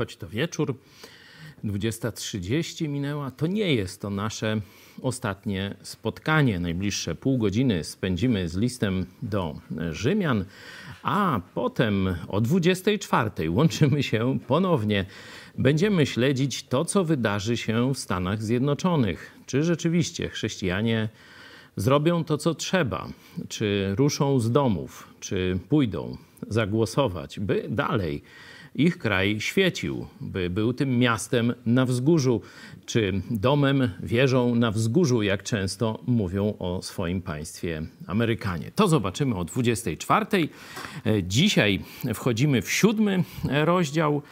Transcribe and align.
choć 0.00 0.16
to 0.16 0.28
wieczór, 0.28 0.74
20.30 1.64 2.88
minęła, 2.88 3.30
to 3.30 3.46
nie 3.46 3.74
jest 3.74 4.00
to 4.00 4.10
nasze 4.10 4.60
ostatnie 5.02 5.76
spotkanie. 5.82 6.60
Najbliższe 6.60 7.14
pół 7.14 7.38
godziny 7.38 7.84
spędzimy 7.84 8.48
z 8.48 8.56
listem 8.56 9.06
do 9.22 9.60
Rzymian, 9.90 10.44
a 11.02 11.40
potem 11.54 12.16
o 12.28 12.40
24.00 12.40 13.54
łączymy 13.54 14.02
się 14.02 14.38
ponownie. 14.46 15.06
Będziemy 15.58 16.06
śledzić 16.06 16.62
to, 16.62 16.84
co 16.84 17.04
wydarzy 17.04 17.56
się 17.56 17.94
w 17.94 17.98
Stanach 17.98 18.42
Zjednoczonych. 18.42 19.30
Czy 19.46 19.62
rzeczywiście 19.62 20.28
chrześcijanie 20.28 21.08
zrobią 21.76 22.24
to, 22.24 22.38
co 22.38 22.54
trzeba, 22.54 23.08
czy 23.48 23.94
ruszą 23.96 24.40
z 24.40 24.50
domów, 24.50 25.08
czy 25.20 25.58
pójdą 25.68 26.16
zagłosować, 26.48 27.40
by 27.40 27.66
dalej 27.68 28.22
ich 28.74 28.98
kraj 28.98 29.40
świecił, 29.40 30.06
by 30.20 30.50
był 30.50 30.72
tym 30.72 30.98
miastem 30.98 31.54
na 31.66 31.86
wzgórzu, 31.86 32.40
czy 32.86 33.12
domem, 33.30 33.90
wieżą 34.02 34.54
na 34.54 34.70
wzgórzu, 34.70 35.22
jak 35.22 35.42
często 35.42 36.02
mówią 36.06 36.54
o 36.58 36.82
swoim 36.82 37.22
państwie 37.22 37.82
Amerykanie. 38.06 38.70
To 38.74 38.88
zobaczymy 38.88 39.34
o 39.34 39.44
24. 39.44 40.26
Dzisiaj 41.22 41.80
wchodzimy 42.14 42.62
w 42.62 42.70
siódmy 42.70 43.24
rozdział 43.64 44.22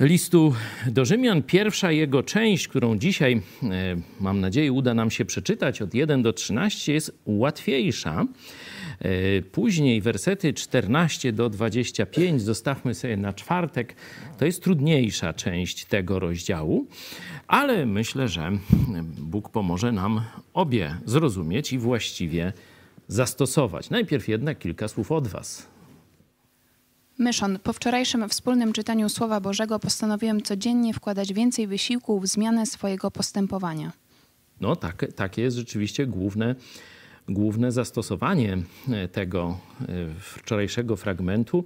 listu 0.00 0.54
do 0.86 1.04
Rzymian. 1.04 1.42
Pierwsza 1.42 1.92
jego 1.92 2.22
część, 2.22 2.68
którą 2.68 2.98
dzisiaj, 2.98 3.42
e, 3.62 3.96
mam 4.20 4.40
nadzieję, 4.40 4.72
uda 4.72 4.94
nam 4.94 5.10
się 5.10 5.24
przeczytać 5.24 5.82
od 5.82 5.94
1 5.94 6.22
do 6.22 6.32
13, 6.32 6.92
jest 6.92 7.22
łatwiejsza. 7.26 8.26
E, 9.02 9.42
później 9.42 10.00
wersety 10.00 10.52
14 10.52 11.32
do 11.32 11.50
25 11.50 12.42
zostawmy 12.42 12.94
sobie 12.94 13.16
na 13.16 13.32
czwartek. 13.32 13.94
To 14.38 14.44
jest 14.44 14.62
trudniejsza 14.62 15.32
część 15.32 15.84
tego 15.84 16.18
rozdziału, 16.18 16.86
ale 17.46 17.86
myślę, 17.86 18.28
że 18.28 18.52
Bóg 19.18 19.48
pomoże 19.48 19.92
nam 19.92 20.20
obie 20.54 20.96
zrozumieć 21.04 21.72
i 21.72 21.78
właściwie 21.78 22.52
zastosować. 23.08 23.90
Najpierw 23.90 24.28
jednak 24.28 24.58
kilka 24.58 24.88
słów 24.88 25.12
od 25.12 25.28
Was. 25.28 25.72
Myszon, 27.18 27.58
po 27.58 27.72
wczorajszym 27.72 28.28
wspólnym 28.28 28.72
czytaniu 28.72 29.08
Słowa 29.08 29.40
Bożego 29.40 29.78
postanowiłem 29.78 30.42
codziennie 30.42 30.94
wkładać 30.94 31.32
więcej 31.32 31.66
wysiłku 31.66 32.20
w 32.20 32.26
zmianę 32.26 32.66
swojego 32.66 33.10
postępowania. 33.10 33.92
No, 34.60 34.76
tak, 34.76 35.06
takie 35.16 35.42
jest 35.42 35.56
rzeczywiście 35.56 36.06
główne, 36.06 36.54
główne 37.28 37.72
zastosowanie 37.72 38.58
e, 38.90 39.08
tego 39.08 39.58
e, 39.80 39.86
wczorajszego 40.18 40.96
fragmentu. 40.96 41.64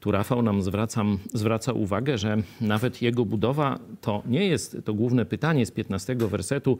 Tu 0.00 0.10
Rafał 0.10 0.42
nam 0.42 0.62
zwracam, 0.62 1.18
zwraca 1.34 1.72
uwagę, 1.72 2.18
że 2.18 2.36
nawet 2.60 3.02
jego 3.02 3.24
budowa 3.24 3.78
to 4.00 4.22
nie 4.26 4.46
jest 4.46 4.76
to 4.84 4.94
główne 4.94 5.24
pytanie 5.24 5.66
z 5.66 5.70
15 5.70 6.14
wersetu. 6.14 6.78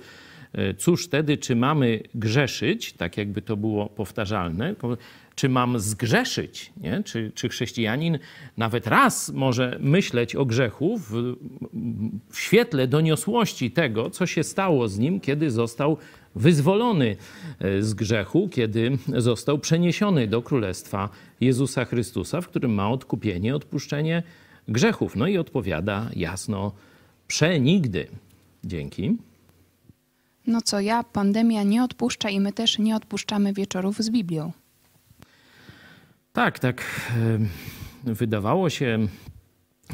E, 0.52 0.74
cóż 0.74 1.04
wtedy, 1.04 1.36
czy 1.36 1.56
mamy 1.56 2.02
grzeszyć, 2.14 2.92
tak 2.92 3.16
jakby 3.16 3.42
to 3.42 3.56
było 3.56 3.86
powtarzalne, 3.86 4.74
czy 5.34 5.48
mam 5.48 5.78
zgrzeszyć, 5.78 6.72
nie? 6.76 7.02
Czy, 7.02 7.32
czy 7.34 7.48
chrześcijanin 7.48 8.18
nawet 8.56 8.86
raz 8.86 9.32
może 9.32 9.76
myśleć 9.80 10.36
o 10.36 10.44
grzechu 10.44 10.98
w, 10.98 11.36
w 12.30 12.38
świetle 12.38 12.88
doniosłości 12.88 13.70
tego, 13.70 14.10
co 14.10 14.26
się 14.26 14.44
stało 14.44 14.88
z 14.88 14.98
nim, 14.98 15.20
kiedy 15.20 15.50
został 15.50 15.96
wyzwolony 16.36 17.16
e, 17.58 17.82
z 17.82 17.94
grzechu, 17.94 18.48
kiedy 18.48 18.98
został 19.16 19.58
przeniesiony 19.58 20.26
do 20.26 20.42
Królestwa 20.42 21.08
Jezusa 21.40 21.84
Chrystusa, 21.84 22.40
w 22.40 22.48
którym 22.48 22.74
ma 22.74 22.90
odkupienie, 22.90 23.56
odpuszczenie 23.56 24.22
grzechów. 24.68 25.16
No 25.16 25.26
i 25.26 25.38
odpowiada 25.38 26.10
jasno, 26.16 26.72
przenigdy. 27.28 28.06
Dzięki. 28.64 29.16
No 30.46 30.60
co 30.60 30.80
ja, 30.80 31.04
pandemia 31.04 31.62
nie 31.62 31.84
odpuszcza 31.84 32.30
i 32.30 32.40
my 32.40 32.52
też 32.52 32.78
nie 32.78 32.96
odpuszczamy 32.96 33.52
wieczorów 33.52 33.98
z 33.98 34.10
Biblią. 34.10 34.52
Tak, 36.32 36.58
tak. 36.58 36.84
Wydawało 38.04 38.70
się, 38.70 39.08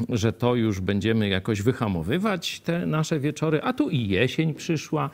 że 0.09 0.33
to 0.33 0.55
już 0.55 0.79
będziemy 0.79 1.29
jakoś 1.29 1.61
wyhamowywać 1.61 2.59
te 2.59 2.85
nasze 2.85 3.19
wieczory, 3.19 3.61
a 3.61 3.73
tu 3.73 3.89
i 3.89 4.07
jesień 4.07 4.53
przyszła, 4.53 5.09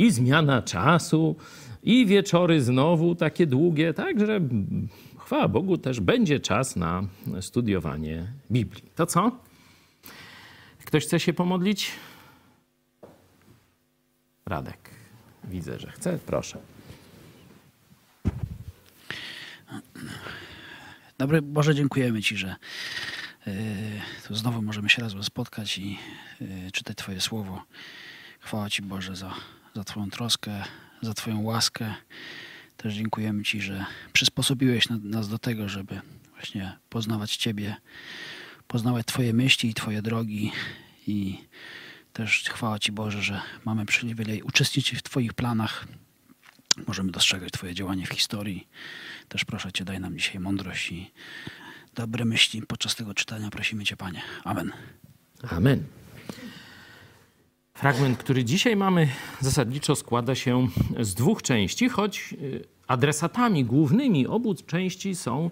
i 0.00 0.10
zmiana 0.10 0.62
czasu, 0.62 1.36
i 1.82 2.06
wieczory 2.06 2.62
znowu 2.62 3.14
takie 3.14 3.46
długie, 3.46 3.94
także 3.94 4.40
chwała 5.18 5.48
Bogu 5.48 5.78
też 5.78 6.00
będzie 6.00 6.40
czas 6.40 6.76
na 6.76 7.02
studiowanie 7.40 8.32
Biblii. 8.50 8.84
To 8.94 9.06
co? 9.06 9.40
Ktoś 10.84 11.04
chce 11.04 11.20
się 11.20 11.32
pomodlić? 11.32 11.92
Radek. 14.46 14.90
Widzę, 15.44 15.78
że 15.78 15.90
chce. 15.90 16.18
Proszę. 16.26 16.58
Dobry 21.18 21.42
Boże, 21.42 21.74
dziękujemy 21.74 22.22
Ci, 22.22 22.36
że 22.36 22.56
yy, 23.46 23.54
tu 24.28 24.34
znowu 24.34 24.62
możemy 24.62 24.88
się 24.88 25.02
razem 25.02 25.24
spotkać 25.24 25.78
i 25.78 25.98
yy, 26.40 26.70
czytać 26.72 26.96
Twoje 26.96 27.20
słowo. 27.20 27.62
Chwała 28.40 28.70
Ci 28.70 28.82
Boże 28.82 29.16
za, 29.16 29.34
za 29.74 29.84
Twoją 29.84 30.10
troskę, 30.10 30.64
za 31.02 31.14
Twoją 31.14 31.42
łaskę. 31.42 31.94
Też 32.76 32.94
dziękujemy 32.94 33.42
Ci, 33.42 33.60
że 33.60 33.84
przysposobiłeś 34.12 34.88
nas 34.88 35.28
do 35.28 35.38
tego, 35.38 35.68
żeby 35.68 36.00
właśnie 36.34 36.78
poznawać 36.88 37.36
Ciebie, 37.36 37.76
poznawać 38.66 39.06
Twoje 39.06 39.32
myśli 39.32 39.70
i 39.70 39.74
Twoje 39.74 40.02
drogi 40.02 40.52
i 41.06 41.38
też 42.12 42.44
chwała 42.50 42.78
Ci 42.78 42.92
Boże, 42.92 43.22
że 43.22 43.40
mamy 43.64 43.86
przywilej 43.86 44.42
uczestniczyć 44.42 44.98
w 44.98 45.02
Twoich 45.02 45.34
planach. 45.34 45.86
Możemy 46.86 47.12
dostrzegać 47.12 47.52
Twoje 47.52 47.74
działanie 47.74 48.06
w 48.06 48.10
historii. 48.10 48.68
Też 49.28 49.44
proszę 49.44 49.72
Cię, 49.72 49.84
daj 49.84 50.00
nam 50.00 50.18
dzisiaj 50.18 50.40
mądrość 50.40 50.92
i 50.92 51.10
dobre 51.94 52.24
myśli 52.24 52.62
podczas 52.62 52.94
tego 52.94 53.14
czytania. 53.14 53.50
Prosimy 53.50 53.84
Cię, 53.84 53.96
Panie. 53.96 54.22
Amen. 54.44 54.72
Amen. 55.50 55.99
Fragment, 57.80 58.18
który 58.18 58.44
dzisiaj 58.44 58.76
mamy, 58.76 59.08
zasadniczo 59.40 59.96
składa 59.96 60.34
się 60.34 60.68
z 61.00 61.14
dwóch 61.14 61.42
części, 61.42 61.88
choć 61.88 62.34
y, 62.42 62.64
adresatami 62.86 63.64
głównymi 63.64 64.26
obu 64.26 64.54
części 64.54 65.14
są 65.14 65.50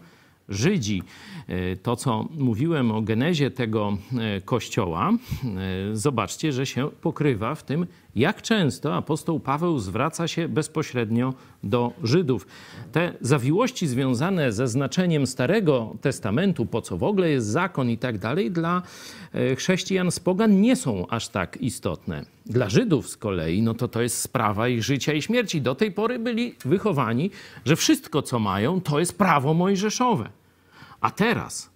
Żydzi. 0.48 1.02
E, 1.46 1.76
to, 1.76 1.96
co 1.96 2.28
mówiłem 2.38 2.92
o 2.92 3.02
genezie 3.02 3.50
tego 3.50 3.98
e, 4.18 4.40
kościoła, 4.40 5.12
zobaczcie, 5.92 6.52
że 6.52 6.66
się 6.66 6.90
pokrywa 7.00 7.54
w 7.54 7.62
tym, 7.62 7.86
jak 8.18 8.42
często 8.42 8.96
apostoł 8.96 9.40
Paweł 9.40 9.78
zwraca 9.78 10.28
się 10.28 10.48
bezpośrednio 10.48 11.34
do 11.62 11.92
Żydów. 12.02 12.46
Te 12.92 13.12
zawiłości 13.20 13.86
związane 13.86 14.52
ze 14.52 14.68
znaczeniem 14.68 15.26
Starego 15.26 15.96
Testamentu, 16.00 16.66
po 16.66 16.82
co 16.82 16.96
w 16.96 17.02
ogóle 17.02 17.30
jest 17.30 17.46
zakon 17.46 17.90
i 17.90 17.98
tak 17.98 18.18
dalej, 18.18 18.50
dla 18.50 18.82
chrześcijan 19.56 20.10
z 20.10 20.20
pogan 20.20 20.60
nie 20.60 20.76
są 20.76 21.06
aż 21.08 21.28
tak 21.28 21.56
istotne. 21.56 22.24
Dla 22.46 22.68
Żydów 22.68 23.08
z 23.08 23.16
kolei, 23.16 23.62
no 23.62 23.74
to 23.74 23.88
to 23.88 24.02
jest 24.02 24.20
sprawa 24.20 24.68
ich 24.68 24.84
życia 24.84 25.12
i 25.12 25.22
śmierci. 25.22 25.62
Do 25.62 25.74
tej 25.74 25.92
pory 25.92 26.18
byli 26.18 26.54
wychowani, 26.64 27.30
że 27.64 27.76
wszystko, 27.76 28.22
co 28.22 28.38
mają, 28.38 28.80
to 28.80 28.98
jest 28.98 29.18
prawo 29.18 29.54
mojżeszowe. 29.54 30.30
A 31.00 31.10
teraz 31.10 31.70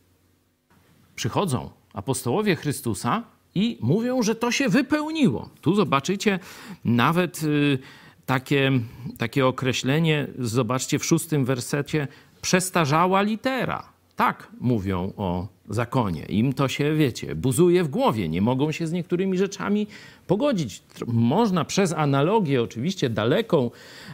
przychodzą 1.15 1.71
apostołowie 1.93 2.57
Chrystusa 2.57 3.23
i 3.55 3.79
mówią, 3.81 4.23
że 4.23 4.35
to 4.35 4.51
się 4.51 4.69
wypełniło. 4.69 5.51
Tu 5.61 5.75
zobaczycie 5.75 6.39
nawet 6.85 7.43
y, 7.43 7.79
takie, 8.27 8.73
takie 9.19 9.47
określenie, 9.47 10.27
zobaczcie 10.39 10.99
w 10.99 11.05
szóstym 11.05 11.45
wersecie, 11.45 12.09
przestarzała 12.43 13.23
litera. 13.23 13.93
Tak 14.17 14.49
mówią 14.61 15.13
o 15.17 15.49
zakonie. 15.69 16.23
Im 16.29 16.53
to 16.53 16.69
się, 16.69 16.95
wiecie, 16.95 17.35
buzuje 17.35 17.85
w 17.85 17.89
głowie. 17.89 18.29
Nie 18.29 18.43
mogą 18.43 18.73
się 18.73 18.87
z 18.87 18.93
niektórymi 18.93 19.39
rzeczami 19.39 19.87
pogodzić. 20.27 20.83
Można 21.07 21.65
przez 21.65 21.93
analogię, 21.93 22.63
oczywiście 22.63 23.11
daleką, 23.11 23.71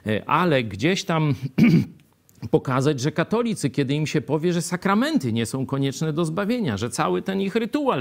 y, 0.06 0.26
ale 0.26 0.64
gdzieś 0.64 1.04
tam 1.04 1.34
pokazać, 2.50 3.00
że 3.00 3.12
katolicy, 3.12 3.70
kiedy 3.70 3.94
im 3.94 4.06
się 4.06 4.20
powie, 4.20 4.52
że 4.52 4.62
sakramenty 4.62 5.32
nie 5.32 5.46
są 5.46 5.66
konieczne 5.66 6.12
do 6.12 6.24
zbawienia, 6.24 6.76
że 6.76 6.90
cały 6.90 7.22
ten 7.22 7.40
ich 7.40 7.54
rytuał, 7.54 8.00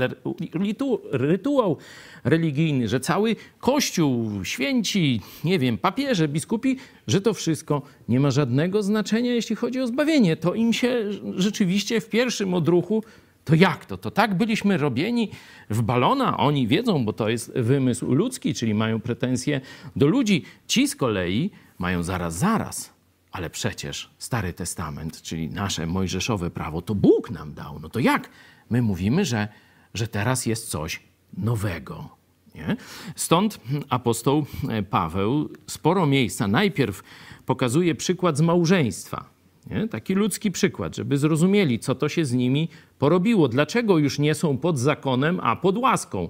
rytuał 1.11 1.77
religijny, 2.23 2.87
że 2.87 2.99
cały 2.99 3.35
Kościół, 3.59 4.43
święci, 4.43 5.21
nie 5.43 5.59
wiem, 5.59 5.77
papieże, 5.77 6.27
biskupi, 6.27 6.77
że 7.07 7.21
to 7.21 7.33
wszystko 7.33 7.81
nie 8.09 8.19
ma 8.19 8.31
żadnego 8.31 8.83
znaczenia, 8.83 9.33
jeśli 9.33 9.55
chodzi 9.55 9.79
o 9.79 9.87
zbawienie, 9.87 10.35
to 10.35 10.53
im 10.53 10.73
się 10.73 11.03
rzeczywiście 11.35 12.01
w 12.01 12.09
pierwszym 12.09 12.53
odruchu 12.53 13.03
to 13.45 13.55
jak 13.55 13.85
to? 13.85 13.97
To 13.97 14.11
tak 14.11 14.35
byliśmy 14.35 14.77
robieni 14.77 15.31
w 15.69 15.81
balona. 15.81 16.37
Oni 16.37 16.67
wiedzą, 16.67 17.05
bo 17.05 17.13
to 17.13 17.29
jest 17.29 17.53
wymysł 17.53 18.13
ludzki, 18.13 18.53
czyli 18.53 18.73
mają 18.73 18.99
pretensje 18.99 19.61
do 19.95 20.07
ludzi. 20.07 20.43
Ci 20.67 20.87
z 20.87 20.95
kolei 20.95 21.51
mają 21.79 22.03
zaraz, 22.03 22.37
zaraz 22.37 22.96
ale 23.31 23.49
przecież 23.49 24.09
Stary 24.17 24.53
Testament, 24.53 25.21
czyli 25.21 25.49
nasze 25.49 25.87
mojżeszowe 25.87 26.49
prawo, 26.49 26.81
to 26.81 26.95
Bóg 26.95 27.31
nam 27.31 27.53
dał. 27.53 27.79
No 27.79 27.89
to 27.89 27.99
jak 27.99 28.29
my 28.69 28.81
mówimy, 28.81 29.25
że, 29.25 29.47
że 29.93 30.07
teraz 30.07 30.45
jest 30.45 30.69
coś 30.69 31.03
nowego. 31.37 32.17
Nie? 32.55 32.75
Stąd 33.15 33.59
apostoł 33.89 34.45
Paweł 34.89 35.49
sporo 35.67 36.05
miejsca 36.05 36.47
najpierw 36.47 37.03
pokazuje 37.45 37.95
przykład 37.95 38.37
z 38.37 38.41
małżeństwa. 38.41 39.29
Nie? 39.69 39.87
Taki 39.87 40.13
ludzki 40.13 40.51
przykład, 40.51 40.95
żeby 40.95 41.17
zrozumieli, 41.17 41.79
co 41.79 41.95
to 41.95 42.09
się 42.09 42.25
z 42.25 42.33
nimi 42.33 42.69
porobiło. 42.99 43.47
Dlaczego 43.47 43.97
już 43.97 44.19
nie 44.19 44.35
są 44.35 44.57
pod 44.57 44.79
zakonem, 44.79 45.39
a 45.43 45.55
pod 45.55 45.77
łaską. 45.77 46.29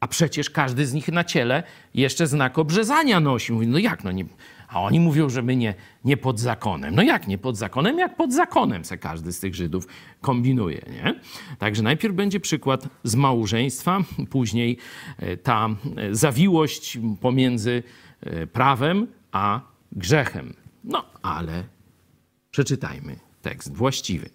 A 0.00 0.08
przecież 0.08 0.50
każdy 0.50 0.86
z 0.86 0.92
nich 0.92 1.08
na 1.08 1.24
ciele 1.24 1.62
jeszcze 1.94 2.26
znak 2.26 2.58
obrzezania 2.58 3.20
nosi. 3.20 3.52
Mówi, 3.52 3.66
no 3.66 3.78
jak, 3.78 4.04
no 4.04 4.12
nie... 4.12 4.24
A 4.70 4.82
oni 4.82 5.00
mówią, 5.00 5.28
że 5.28 5.42
my 5.42 5.56
nie, 5.56 5.74
nie 6.04 6.16
pod 6.16 6.40
zakonem. 6.40 6.94
No 6.94 7.02
jak 7.02 7.28
nie 7.28 7.38
pod 7.38 7.56
zakonem? 7.56 7.98
Jak 7.98 8.16
pod 8.16 8.32
zakonem 8.32 8.84
se 8.84 8.98
każdy 8.98 9.32
z 9.32 9.40
tych 9.40 9.54
Żydów 9.54 9.86
kombinuje, 10.20 10.82
nie? 10.90 11.20
Także 11.58 11.82
najpierw 11.82 12.14
będzie 12.14 12.40
przykład 12.40 12.88
z 13.04 13.14
małżeństwa, 13.14 14.00
później 14.30 14.76
e, 15.18 15.36
ta 15.36 15.68
e, 15.96 16.14
zawiłość 16.14 16.98
pomiędzy 17.20 17.82
e, 18.20 18.46
prawem 18.46 19.06
a 19.32 19.60
grzechem. 19.92 20.54
No, 20.84 21.04
ale 21.22 21.64
przeczytajmy 22.50 23.16
tekst 23.42 23.74
właściwy. 23.74 24.30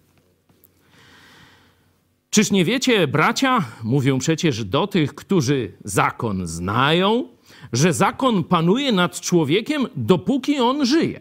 Czyż 2.30 2.50
nie 2.50 2.64
wiecie, 2.64 3.08
bracia, 3.08 3.64
mówią 3.82 4.18
przecież 4.18 4.64
do 4.64 4.86
tych, 4.86 5.14
którzy 5.14 5.72
zakon 5.84 6.46
znają, 6.46 7.35
że 7.72 7.92
zakon 7.92 8.44
panuje 8.44 8.92
nad 8.92 9.20
człowiekiem, 9.20 9.86
dopóki 9.96 10.58
on 10.58 10.86
żyje. 10.86 11.20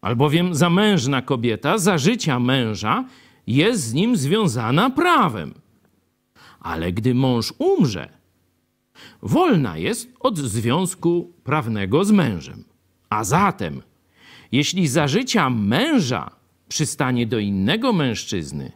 Albowiem 0.00 0.54
zamężna 0.54 1.22
kobieta 1.22 1.78
za 1.78 1.98
życia 1.98 2.40
męża 2.40 3.04
jest 3.46 3.82
z 3.82 3.92
nim 3.92 4.16
związana 4.16 4.90
prawem. 4.90 5.54
Ale 6.60 6.92
gdy 6.92 7.14
mąż 7.14 7.52
umrze, 7.58 8.08
wolna 9.22 9.78
jest 9.78 10.08
od 10.20 10.38
związku 10.38 11.32
prawnego 11.44 12.04
z 12.04 12.10
mężem. 12.10 12.64
A 13.10 13.24
zatem, 13.24 13.82
jeśli 14.52 14.88
za 14.88 15.08
życia 15.08 15.50
męża 15.50 16.30
przystanie 16.68 17.26
do 17.26 17.38
innego 17.38 17.92
mężczyzny, 17.92 18.72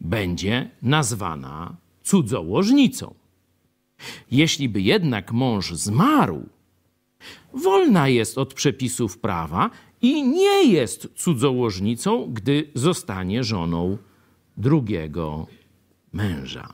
będzie 0.00 0.70
nazwana 0.82 1.76
cudzołożnicą. 2.02 3.21
Jeśli 4.30 4.68
by 4.68 4.80
jednak 4.80 5.32
mąż 5.32 5.72
zmarł, 5.72 6.46
wolna 7.54 8.08
jest 8.08 8.38
od 8.38 8.54
przepisów 8.54 9.18
prawa 9.18 9.70
i 10.02 10.28
nie 10.28 10.64
jest 10.64 11.08
cudzołożnicą, 11.16 12.28
gdy 12.32 12.70
zostanie 12.74 13.44
żoną 13.44 13.98
drugiego 14.56 15.46
męża. 16.12 16.72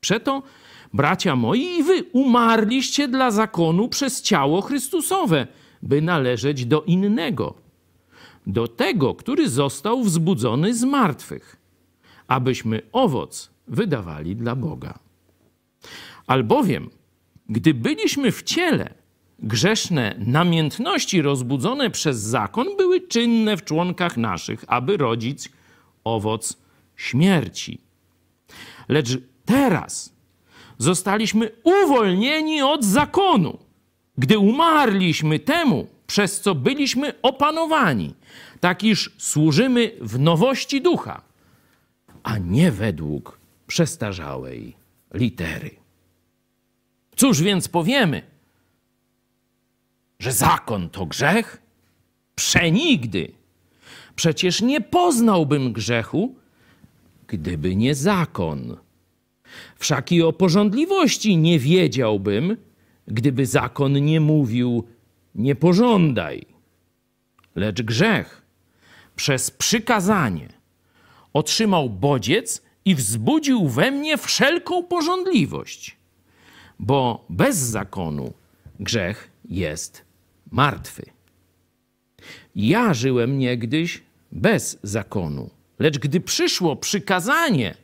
Przeto, 0.00 0.42
bracia 0.94 1.36
moi, 1.36 1.78
i 1.78 1.82
wy 1.82 2.04
umarliście 2.12 3.08
dla 3.08 3.30
zakonu 3.30 3.88
przez 3.88 4.22
ciało 4.22 4.60
Chrystusowe, 4.60 5.46
by 5.82 6.02
należeć 6.02 6.66
do 6.66 6.82
innego, 6.82 7.54
do 8.46 8.68
tego, 8.68 9.14
który 9.14 9.48
został 9.48 10.04
wzbudzony 10.04 10.74
z 10.74 10.84
martwych 10.84 11.60
abyśmy 12.30 12.82
owoc 12.92 13.50
wydawali 13.68 14.36
dla 14.36 14.56
Boga. 14.56 14.98
Albowiem, 16.30 16.90
gdy 17.48 17.74
byliśmy 17.74 18.32
w 18.32 18.42
ciele, 18.42 18.94
grzeszne 19.38 20.14
namiętności 20.18 21.22
rozbudzone 21.22 21.90
przez 21.90 22.20
zakon 22.20 22.76
były 22.76 23.00
czynne 23.00 23.56
w 23.56 23.64
członkach 23.64 24.16
naszych, 24.16 24.64
aby 24.66 24.96
rodzić 24.96 25.48
owoc 26.04 26.56
śmierci. 26.96 27.78
Lecz 28.88 29.18
teraz 29.44 30.12
zostaliśmy 30.78 31.50
uwolnieni 31.62 32.62
od 32.62 32.84
zakonu, 32.84 33.58
gdy 34.18 34.38
umarliśmy 34.38 35.38
temu, 35.38 35.86
przez 36.06 36.40
co 36.40 36.54
byliśmy 36.54 37.12
opanowani, 37.22 38.14
tak 38.60 38.84
iż 38.84 39.14
służymy 39.18 39.90
w 40.00 40.18
nowości 40.18 40.82
ducha 40.82 41.22
a 42.22 42.38
nie 42.38 42.72
według 42.72 43.38
przestarzałej 43.66 44.76
litery. 45.14 45.79
Cóż 47.20 47.42
więc 47.42 47.68
powiemy? 47.68 48.22
Że 50.18 50.32
zakon 50.32 50.90
to 50.90 51.06
grzech? 51.06 51.62
Przenigdy. 52.34 53.32
Przecież 54.16 54.62
nie 54.62 54.80
poznałbym 54.80 55.72
grzechu, 55.72 56.34
gdyby 57.26 57.76
nie 57.76 57.94
zakon. 57.94 58.76
Wszak 59.76 60.12
i 60.12 60.22
o 60.22 60.32
porządliwości 60.32 61.36
nie 61.36 61.58
wiedziałbym, 61.58 62.56
gdyby 63.08 63.46
zakon 63.46 63.92
nie 63.92 64.20
mówił 64.20 64.84
nie 65.34 65.54
pożądaj. 65.54 66.46
Lecz 67.54 67.82
grzech 67.82 68.42
przez 69.16 69.50
przykazanie 69.50 70.48
otrzymał 71.32 71.90
bodziec 71.90 72.62
i 72.84 72.94
wzbudził 72.94 73.68
we 73.68 73.90
mnie 73.90 74.18
wszelką 74.18 74.82
porządliwość. 74.82 75.99
Bo 76.82 77.24
bez 77.30 77.56
zakonu 77.56 78.32
grzech 78.80 79.30
jest 79.48 80.04
martwy. 80.50 81.02
Ja 82.56 82.94
żyłem 82.94 83.38
niegdyś 83.38 84.02
bez 84.32 84.78
zakonu, 84.82 85.50
lecz 85.78 85.98
gdy 85.98 86.20
przyszło 86.20 86.76
przykazanie, 86.76 87.74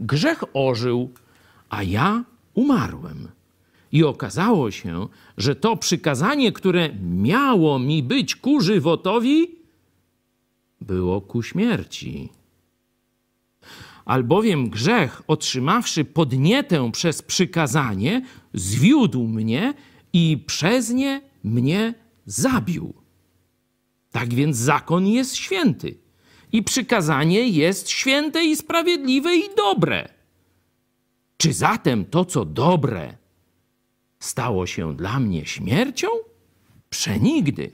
grzech 0.00 0.44
ożył, 0.54 1.10
a 1.70 1.82
ja 1.82 2.24
umarłem. 2.54 3.28
I 3.92 4.04
okazało 4.04 4.70
się, 4.70 5.06
że 5.36 5.56
to 5.56 5.76
przykazanie, 5.76 6.52
które 6.52 6.88
miało 7.02 7.78
mi 7.78 8.02
być 8.02 8.36
ku 8.36 8.60
żywotowi, 8.60 9.50
było 10.80 11.20
ku 11.20 11.42
śmierci 11.42 12.28
albowiem 14.10 14.70
grzech, 14.70 15.22
otrzymawszy 15.26 16.04
podnietę 16.04 16.92
przez 16.92 17.22
przykazanie, 17.22 18.22
zwiódł 18.54 19.26
mnie 19.26 19.74
i 20.12 20.44
przez 20.46 20.90
nie 20.90 21.20
mnie 21.44 21.94
zabił. 22.26 22.94
Tak 24.12 24.34
więc 24.34 24.56
zakon 24.56 25.06
jest 25.06 25.36
święty 25.36 25.98
i 26.52 26.62
przykazanie 26.62 27.48
jest 27.48 27.90
święte 27.90 28.44
i 28.44 28.56
sprawiedliwe 28.56 29.36
i 29.36 29.42
dobre. 29.56 30.08
Czy 31.36 31.52
zatem 31.52 32.04
to, 32.04 32.24
co 32.24 32.44
dobre, 32.44 33.16
stało 34.18 34.66
się 34.66 34.96
dla 34.96 35.20
mnie 35.20 35.46
śmiercią? 35.46 36.08
Przenigdy. 36.90 37.72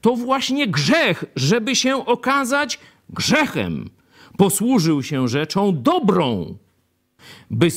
To 0.00 0.16
właśnie 0.16 0.68
grzech, 0.68 1.24
żeby 1.36 1.76
się 1.76 2.06
okazać 2.06 2.78
grzechem 3.10 3.90
posłużył 4.36 5.02
się 5.02 5.28
rzeczą 5.28 5.82
dobrą, 5.82 6.56
by 7.50 7.68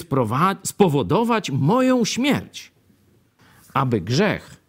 spowodować 0.64 1.52
moją 1.52 2.06
śmierć, 2.06 2.72
aby 3.74 4.02
grzech 4.02 4.62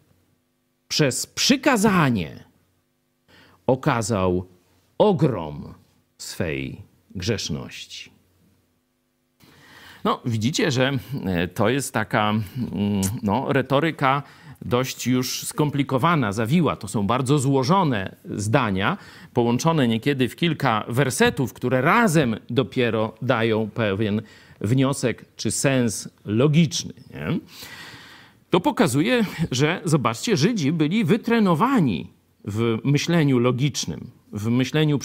przez 0.88 1.26
przykazanie 1.26 2.44
okazał 3.66 4.46
ogrom 4.98 5.74
swej 6.18 6.82
grzeszności. 7.14 8.10
No, 10.04 10.20
widzicie, 10.24 10.70
że 10.70 10.92
e, 11.26 11.48
to 11.48 11.68
jest 11.68 11.94
taka 11.94 12.30
mm, 12.30 12.44
no, 13.22 13.52
retoryka 13.52 14.22
dość 14.62 15.06
już 15.06 15.42
skomplikowana, 15.46 16.32
zawiła. 16.32 16.76
To 16.76 16.88
są 16.88 17.06
bardzo 17.06 17.38
złożone 17.38 18.16
zdania, 18.24 18.96
połączone 19.32 19.88
niekiedy 19.88 20.28
w 20.28 20.36
kilka 20.36 20.84
wersetów, 20.88 21.52
które 21.52 21.80
razem 21.80 22.36
dopiero 22.50 23.14
dają 23.22 23.70
pewien 23.74 24.22
wniosek 24.60 25.24
czy 25.36 25.50
sens 25.50 26.08
logiczny. 26.24 26.92
Nie? 27.10 27.38
To 28.50 28.60
pokazuje, 28.60 29.24
że 29.50 29.80
zobaczcie, 29.84 30.36
Żydzi 30.36 30.72
byli 30.72 31.04
wytrenowani 31.04 32.19
w 32.44 32.78
myśleniu 32.84 33.38
logicznym, 33.38 34.10
w 34.32 34.48
myśleniu 34.48 34.98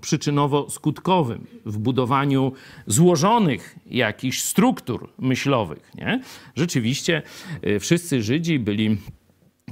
przyczynowo-skutkowym, 0.00 1.38
w 1.66 1.78
budowaniu 1.78 2.52
złożonych 2.86 3.76
jakichś 3.86 4.42
struktur 4.42 5.08
myślowych. 5.18 5.90
Nie? 5.94 6.22
Rzeczywiście 6.56 7.22
y, 7.66 7.80
wszyscy 7.80 8.22
Żydzi 8.22 8.58
byli 8.58 8.96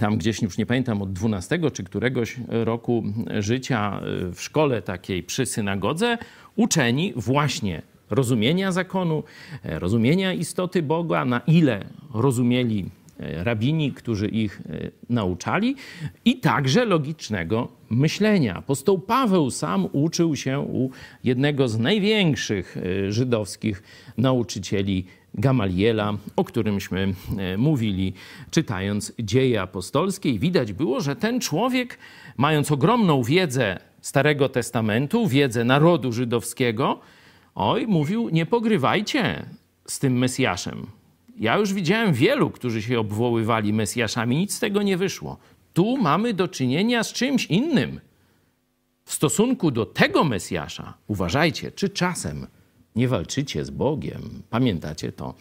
tam 0.00 0.18
gdzieś, 0.18 0.42
już 0.42 0.58
nie 0.58 0.66
pamiętam, 0.66 1.02
od 1.02 1.12
12 1.12 1.58
czy 1.72 1.84
któregoś 1.84 2.36
roku 2.48 3.04
życia 3.38 4.00
y, 4.28 4.34
w 4.34 4.42
szkole 4.42 4.82
takiej 4.82 5.22
przy 5.22 5.46
synagodze, 5.46 6.18
uczeni 6.56 7.12
właśnie 7.16 7.82
rozumienia 8.10 8.72
zakonu, 8.72 9.22
e, 9.64 9.78
rozumienia 9.78 10.32
istoty 10.32 10.82
Boga, 10.82 11.24
na 11.24 11.40
ile 11.46 11.84
rozumieli 12.14 12.90
rabini, 13.18 13.92
którzy 13.92 14.28
ich 14.28 14.60
e, 14.60 14.90
nauczali, 15.10 15.76
i 16.24 16.36
także 16.36 16.84
logicznego 16.84 17.68
myślenia. 17.90 18.54
Apostoł 18.54 18.98
Paweł 18.98 19.50
sam 19.50 19.88
uczył 19.92 20.36
się 20.36 20.60
u 20.60 20.90
jednego 21.24 21.68
z 21.68 21.78
największych 21.78 22.76
e, 22.76 23.12
żydowskich 23.12 23.82
nauczycieli 24.18 25.04
Gamaliela, 25.34 26.14
o 26.36 26.44
którymśmy 26.44 27.14
mówili, 27.58 28.12
czytając 28.50 29.12
dzieje 29.18 29.62
apostolskie. 29.62 30.30
I 30.30 30.38
widać 30.38 30.72
było, 30.72 31.00
że 31.00 31.16
ten 31.16 31.40
człowiek, 31.40 31.98
mając 32.36 32.72
ogromną 32.72 33.22
wiedzę 33.22 33.78
Starego 34.00 34.48
Testamentu, 34.48 35.26
wiedzę 35.26 35.64
narodu 35.64 36.12
żydowskiego, 36.12 37.00
oj, 37.54 37.86
mówił, 37.86 38.28
nie 38.28 38.46
pogrywajcie 38.46 39.46
z 39.86 39.98
tym 39.98 40.18
Mesjaszem. 40.18 40.97
Ja 41.38 41.56
już 41.56 41.74
widziałem 41.74 42.12
wielu, 42.12 42.50
którzy 42.50 42.82
się 42.82 43.00
obwoływali 43.00 43.72
Mesjaszami, 43.72 44.36
nic 44.36 44.54
z 44.54 44.60
tego 44.60 44.82
nie 44.82 44.96
wyszło. 44.96 45.38
Tu 45.74 45.96
mamy 45.96 46.34
do 46.34 46.48
czynienia 46.48 47.04
z 47.04 47.12
czymś 47.12 47.46
innym. 47.46 48.00
W 49.04 49.12
stosunku 49.12 49.70
do 49.70 49.86
tego 49.86 50.24
Mesjasza, 50.24 50.94
uważajcie, 51.06 51.72
czy 51.72 51.88
czasem 51.88 52.46
nie 52.98 53.08
walczycie 53.08 53.64
z 53.64 53.70
Bogiem. 53.70 54.22
Pamiętacie 54.50 55.12
to 55.12 55.34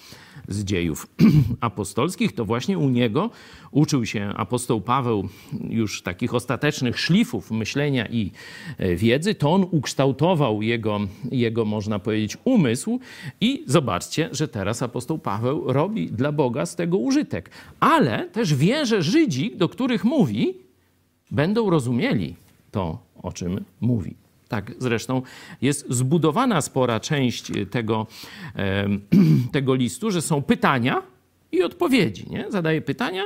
z 0.48 0.64
dziejów 0.64 1.08
apostolskich? 1.62 2.36
To 2.36 2.46
właśnie 2.46 2.78
u 2.78 2.90
niego 2.90 3.30
uczył 3.72 4.06
się 4.06 4.34
apostoł 4.36 4.82
Paweł 4.82 5.30
już 5.70 6.02
takich 6.02 6.34
ostatecznych 6.34 7.00
szlifów 7.00 7.52
myślenia 7.52 8.08
i 8.08 8.32
e, 8.78 8.96
wiedzy. 8.96 9.36
To 9.36 9.54
on 9.54 9.66
ukształtował 9.72 10.62
jego, 10.62 11.00
jego 11.32 11.66
można 11.66 12.00
powiedzieć, 12.00 12.38
umysł 12.44 13.00
i 13.42 13.64
zobaczcie, 13.68 14.30
że 14.32 14.48
teraz 14.48 14.84
apostoł 14.84 15.20
Paweł 15.20 15.74
robi 15.74 16.12
dla 16.12 16.32
Boga 16.32 16.66
z 16.66 16.76
tego 16.76 16.98
użytek. 16.98 17.50
Ale 17.80 18.30
też 18.30 18.56
wie, 18.56 18.86
że 18.86 19.02
Żydzi, 19.02 19.56
do 19.56 19.70
których 19.70 20.04
mówi, 20.04 20.54
będą 21.32 21.70
rozumieli 21.70 22.36
to, 22.72 23.00
o 23.24 23.32
czym 23.32 23.66
mówi. 23.82 24.27
Tak, 24.48 24.72
zresztą 24.80 25.22
jest 25.62 25.86
zbudowana 25.90 26.62
spora 26.62 27.00
część 27.00 27.52
tego, 27.72 28.08
tego 29.52 29.76
listu, 29.76 30.12
że 30.12 30.22
są 30.22 30.42
pytania 30.42 31.02
i 31.52 31.64
odpowiedzi. 31.64 32.26
Nie? 32.30 32.46
Zadaje 32.52 32.82
pytania, 32.82 33.24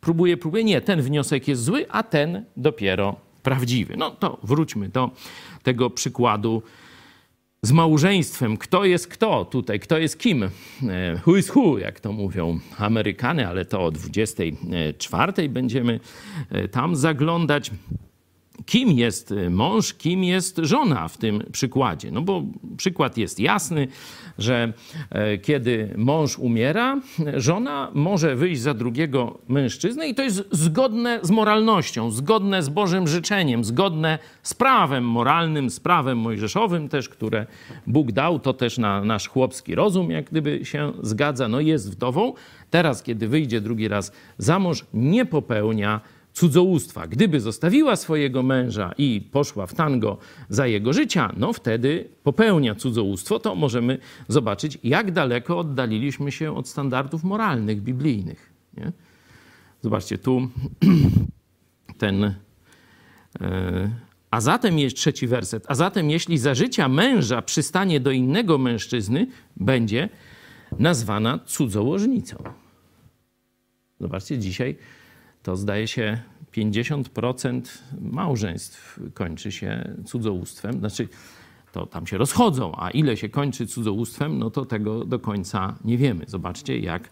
próbuje, 0.00 0.36
próbuje. 0.36 0.64
Nie, 0.64 0.80
ten 0.80 1.02
wniosek 1.02 1.48
jest 1.48 1.62
zły, 1.64 1.86
a 1.90 2.02
ten 2.02 2.44
dopiero 2.56 3.16
prawdziwy. 3.42 3.96
No 3.96 4.10
to 4.10 4.38
wróćmy 4.42 4.88
do 4.88 5.10
tego 5.62 5.90
przykładu 5.90 6.62
z 7.62 7.72
małżeństwem. 7.72 8.56
Kto 8.56 8.84
jest 8.84 9.08
kto 9.08 9.44
tutaj? 9.44 9.80
Kto 9.80 9.98
jest 9.98 10.18
kim? 10.18 10.42
E, 10.42 10.48
who 11.26 11.36
is 11.36 11.50
who, 11.56 11.78
jak 11.78 12.00
to 12.00 12.12
mówią 12.12 12.60
Amerykanie, 12.78 13.48
ale 13.48 13.64
to 13.64 13.84
o 13.84 13.90
24 13.90 15.48
będziemy 15.48 16.00
e, 16.50 16.68
tam 16.68 16.96
zaglądać 16.96 17.70
kim 18.66 18.90
jest 18.90 19.30
y, 19.30 19.50
mąż, 19.50 19.94
kim 19.94 20.24
jest 20.24 20.60
żona 20.62 21.08
w 21.08 21.18
tym 21.18 21.42
przykładzie. 21.52 22.10
No 22.10 22.22
bo 22.22 22.42
przykład 22.76 23.16
jest 23.16 23.40
jasny, 23.40 23.88
że 24.38 24.72
e, 25.10 25.38
kiedy 25.38 25.94
mąż 25.96 26.38
umiera, 26.38 27.00
żona 27.36 27.90
może 27.94 28.36
wyjść 28.36 28.60
za 28.60 28.74
drugiego 28.74 29.38
mężczyznę 29.48 30.08
i 30.08 30.14
to 30.14 30.22
jest 30.22 30.44
zgodne 30.50 31.18
z 31.22 31.30
moralnością, 31.30 32.10
zgodne 32.10 32.62
z 32.62 32.68
Bożym 32.68 33.08
życzeniem, 33.08 33.64
zgodne 33.64 34.18
z 34.42 34.54
prawem 34.54 35.08
moralnym, 35.08 35.70
z 35.70 35.80
prawem 35.80 36.18
mojżeszowym 36.18 36.88
też, 36.88 37.08
które 37.08 37.46
Bóg 37.86 38.12
dał, 38.12 38.38
to 38.38 38.52
też 38.52 38.78
na 38.78 39.04
nasz 39.04 39.28
chłopski 39.28 39.74
rozum, 39.74 40.10
jak 40.10 40.30
gdyby 40.30 40.64
się 40.64 40.92
zgadza, 41.02 41.48
no 41.48 41.60
jest 41.60 41.90
wdową. 41.90 42.32
Teraz, 42.70 43.02
kiedy 43.02 43.28
wyjdzie 43.28 43.60
drugi 43.60 43.88
raz 43.88 44.12
za 44.38 44.58
mąż, 44.58 44.84
nie 44.94 45.26
popełnia 45.26 46.00
cudzołóstwa. 46.34 47.06
Gdyby 47.06 47.40
zostawiła 47.40 47.96
swojego 47.96 48.42
męża 48.42 48.94
i 48.98 49.28
poszła 49.32 49.66
w 49.66 49.74
tango 49.74 50.18
za 50.48 50.66
jego 50.66 50.92
życia, 50.92 51.32
no 51.36 51.52
wtedy 51.52 52.08
popełnia 52.22 52.74
cudzołóstwo. 52.74 53.38
To 53.38 53.54
możemy 53.54 53.98
zobaczyć, 54.28 54.78
jak 54.84 55.12
daleko 55.12 55.58
oddaliliśmy 55.58 56.32
się 56.32 56.56
od 56.56 56.68
standardów 56.68 57.24
moralnych, 57.24 57.82
biblijnych. 57.82 58.52
Nie? 58.76 58.92
Zobaczcie, 59.82 60.18
tu 60.18 60.48
ten. 61.98 62.24
E, 62.24 62.34
a 64.30 64.40
zatem 64.40 64.78
jest 64.78 64.96
trzeci 64.96 65.26
werset. 65.26 65.64
A 65.68 65.74
zatem, 65.74 66.10
jeśli 66.10 66.38
za 66.38 66.54
życia 66.54 66.88
męża 66.88 67.42
przystanie 67.42 68.00
do 68.00 68.10
innego 68.10 68.58
mężczyzny, 68.58 69.26
będzie 69.56 70.08
nazwana 70.78 71.38
cudzołożnicą. 71.46 72.36
Zobaczcie, 74.00 74.38
dzisiaj 74.38 74.76
to 75.44 75.56
zdaje 75.56 75.88
się 75.88 76.18
50% 76.52 77.60
małżeństw 78.00 79.00
kończy 79.14 79.52
się 79.52 79.94
cudzołóstwem. 80.06 80.78
Znaczy, 80.78 81.08
to 81.72 81.86
tam 81.86 82.06
się 82.06 82.18
rozchodzą, 82.18 82.72
a 82.76 82.90
ile 82.90 83.16
się 83.16 83.28
kończy 83.28 83.66
cudzołóstwem, 83.66 84.38
no 84.38 84.50
to 84.50 84.64
tego 84.64 85.04
do 85.04 85.18
końca 85.18 85.74
nie 85.84 85.98
wiemy. 85.98 86.24
Zobaczcie, 86.28 86.78
jak 86.78 87.10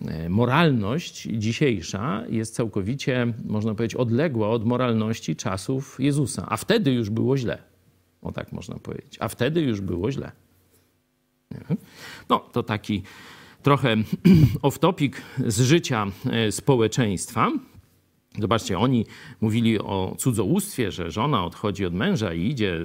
e, 0.00 0.28
moralność 0.28 1.22
dzisiejsza 1.22 2.24
jest 2.28 2.54
całkowicie, 2.54 3.32
można 3.44 3.74
powiedzieć, 3.74 3.94
odległa 3.94 4.48
od 4.48 4.64
moralności 4.64 5.36
czasów 5.36 5.96
Jezusa. 6.00 6.46
A 6.48 6.56
wtedy 6.56 6.92
już 6.92 7.10
było 7.10 7.36
źle. 7.36 7.58
O 8.22 8.32
tak 8.32 8.52
można 8.52 8.78
powiedzieć. 8.78 9.16
A 9.20 9.28
wtedy 9.28 9.60
już 9.60 9.80
było 9.80 10.12
źle. 10.12 10.32
No, 12.28 12.38
to 12.38 12.62
taki 12.62 13.02
trochę 13.68 13.96
off-topic 14.62 15.12
z 15.46 15.60
życia 15.60 16.06
e, 16.30 16.52
społeczeństwa. 16.52 17.50
Zobaczcie, 18.40 18.78
oni 18.78 19.06
mówili 19.40 19.78
o 19.78 20.14
cudzołóstwie, 20.18 20.92
że 20.92 21.10
żona 21.10 21.44
odchodzi 21.44 21.86
od 21.86 21.94
męża 21.94 22.34
i 22.34 22.46
idzie, 22.46 22.84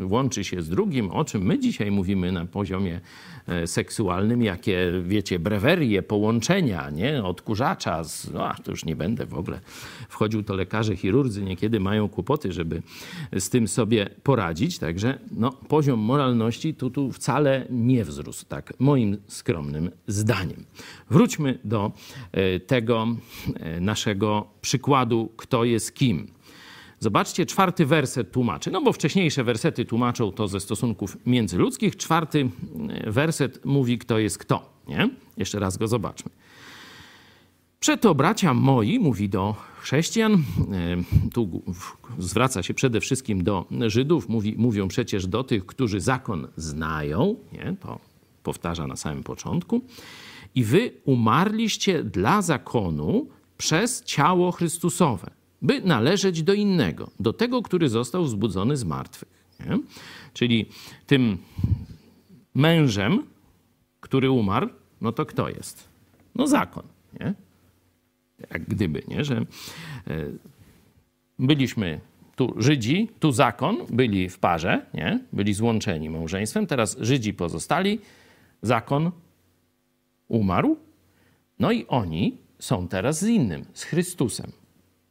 y, 0.00 0.06
łączy 0.06 0.44
się 0.44 0.62
z 0.62 0.68
drugim, 0.68 1.10
o 1.10 1.24
czym 1.24 1.42
my 1.42 1.58
dzisiaj 1.58 1.90
mówimy 1.90 2.32
na 2.32 2.46
poziomie 2.46 3.00
e, 3.46 3.66
seksualnym, 3.66 4.42
jakie, 4.42 4.92
wiecie, 5.02 5.38
brewerie, 5.38 6.02
połączenia, 6.02 6.90
nie? 6.90 7.24
Odkurzacza, 7.24 8.04
z, 8.04 8.30
no, 8.32 8.52
to 8.64 8.70
już 8.70 8.84
nie 8.84 8.96
będę 8.96 9.26
w 9.26 9.34
ogóle 9.34 9.60
wchodził, 10.08 10.42
to 10.42 10.54
lekarze, 10.54 10.96
chirurdzy 10.96 11.42
niekiedy 11.42 11.80
mają 11.80 12.08
kłopoty, 12.08 12.52
żeby 12.52 12.82
z 13.38 13.50
tym 13.50 13.68
sobie 13.68 14.10
poradzić, 14.22 14.78
także 14.78 15.18
no, 15.30 15.52
poziom 15.52 16.00
moralności 16.00 16.74
tu, 16.74 16.90
tu 16.90 17.12
wcale 17.12 17.66
nie 17.70 18.04
wzrósł, 18.04 18.44
tak 18.48 18.72
moim 18.78 19.16
skromnym 19.26 19.90
zdaniem. 20.06 20.64
Wróćmy 21.10 21.58
do 21.64 21.92
e, 22.32 22.60
tego 22.60 23.06
e, 23.60 23.80
naszego 23.80 24.46
przykładu, 24.60 24.85
kto 25.36 25.64
jest 25.64 25.94
kim. 25.94 26.26
Zobaczcie, 27.00 27.46
czwarty 27.46 27.86
werset 27.86 28.32
tłumaczy, 28.32 28.70
no 28.70 28.82
bo 28.82 28.92
wcześniejsze 28.92 29.44
wersety 29.44 29.84
tłumaczą 29.84 30.32
to 30.32 30.48
ze 30.48 30.60
stosunków 30.60 31.16
międzyludzkich. 31.26 31.96
Czwarty 31.96 32.48
e, 32.88 33.10
werset 33.10 33.64
mówi, 33.64 33.98
kto 33.98 34.18
jest 34.18 34.38
kto. 34.38 34.70
Nie? 34.88 35.10
Jeszcze 35.36 35.58
raz 35.58 35.76
go 35.76 35.88
zobaczmy. 35.88 36.30
Przeto 37.80 38.14
bracia 38.14 38.54
moi, 38.54 38.98
mówi 38.98 39.28
do 39.28 39.54
chrześcijan, 39.80 40.42
tu 41.34 41.62
zwraca 42.18 42.62
się 42.62 42.74
przede 42.74 43.00
wszystkim 43.00 43.44
do 43.44 43.64
Żydów, 43.86 44.28
mówi, 44.28 44.54
mówią 44.58 44.88
przecież 44.88 45.26
do 45.26 45.44
tych, 45.44 45.66
którzy 45.66 46.00
zakon 46.00 46.48
znają, 46.56 47.36
nie? 47.52 47.76
to 47.80 47.98
powtarza 48.42 48.86
na 48.86 48.96
samym 48.96 49.22
początku. 49.22 49.80
I 50.54 50.64
wy 50.64 50.90
umarliście 51.04 52.04
dla 52.04 52.42
zakonu 52.42 53.26
przez 53.58 54.02
ciało 54.04 54.52
Chrystusowe, 54.52 55.30
by 55.62 55.80
należeć 55.80 56.42
do 56.42 56.54
innego, 56.54 57.10
do 57.20 57.32
tego, 57.32 57.62
który 57.62 57.88
został 57.88 58.24
wzbudzony 58.24 58.76
z 58.76 58.84
martwych. 58.84 59.46
Nie? 59.60 59.78
Czyli 60.32 60.66
tym 61.06 61.38
mężem, 62.54 63.22
który 64.00 64.30
umarł, 64.30 64.68
no 65.00 65.12
to 65.12 65.26
kto 65.26 65.48
jest? 65.48 65.88
No 66.34 66.46
zakon. 66.46 66.82
Nie? 67.20 67.34
Jak 68.50 68.64
gdyby, 68.64 69.02
nie? 69.08 69.24
że 69.24 69.36
e, 69.36 69.44
byliśmy 71.38 72.00
tu 72.36 72.54
Żydzi, 72.56 73.08
tu 73.20 73.32
zakon, 73.32 73.76
byli 73.90 74.28
w 74.28 74.38
parze, 74.38 74.86
nie? 74.94 75.20
byli 75.32 75.54
złączeni 75.54 76.10
małżeństwem, 76.10 76.66
teraz 76.66 76.96
Żydzi 77.00 77.34
pozostali, 77.34 77.98
zakon 78.62 79.10
umarł, 80.28 80.76
no 81.58 81.72
i 81.72 81.86
oni 81.86 82.45
są 82.58 82.88
teraz 82.88 83.20
z 83.20 83.28
innym, 83.28 83.64
z 83.74 83.82
Chrystusem. 83.82 84.52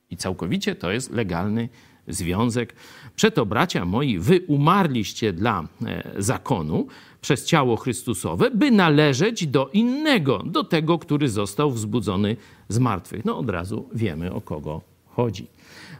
I 0.10 0.18
całkowicie 0.18 0.76
to 0.76 0.92
jest 0.92 1.12
legalny 1.12 1.70
związek. 2.08 2.76
Przeto, 3.16 3.46
bracia 3.46 3.86
moi, 3.86 4.20
wy 4.20 4.42
umarliście 4.48 5.34
dla 5.34 5.68
e, 5.86 6.12
zakonu 6.18 6.88
przez 7.22 7.46
ciało 7.46 7.76
Chrystusowe, 7.76 8.52
by 8.52 8.72
należeć 8.72 9.48
do 9.48 9.70
innego, 9.74 10.44
do 10.46 10.64
tego, 10.64 11.00
który 11.00 11.30
został 11.30 11.72
wzbudzony 11.72 12.38
z 12.70 12.80
martwych. 12.80 13.26
No 13.26 13.38
od 13.38 13.50
razu 13.50 13.90
wiemy, 13.94 14.34
o 14.34 14.42
kogo 14.42 14.82
chodzi. 15.08 15.48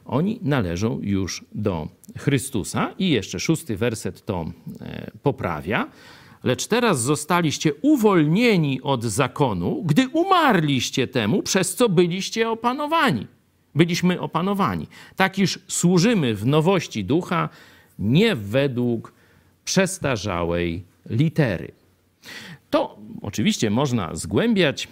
Oni 0.06 0.40
należą 0.42 1.00
już 1.02 1.46
do 1.52 1.88
Chrystusa. 2.18 2.94
I 3.00 3.10
jeszcze 3.10 3.40
szósty 3.40 3.78
werset 3.78 4.26
to 4.26 4.46
e, 4.82 5.12
poprawia. 5.24 5.88
Lecz 6.46 6.68
teraz 6.68 7.02
zostaliście 7.02 7.74
uwolnieni 7.82 8.82
od 8.82 9.04
zakonu, 9.04 9.84
gdy 9.86 10.08
umarliście 10.08 11.08
temu, 11.08 11.44
przez 11.44 11.76
co 11.76 11.90
byliście 11.90 12.50
opanowani. 12.50 13.28
Byliśmy 13.76 14.22
opanowani. 14.22 14.88
Tak 15.16 15.40
iż 15.40 15.60
służymy 15.68 16.36
w 16.36 16.46
nowości 16.46 17.06
ducha, 17.06 17.50
nie 18.00 18.36
według 18.36 19.14
przestarzałej 19.66 20.84
litery. 21.10 21.72
To 22.70 22.98
oczywiście 23.22 23.70
można 23.70 24.16
zgłębiać 24.16 24.88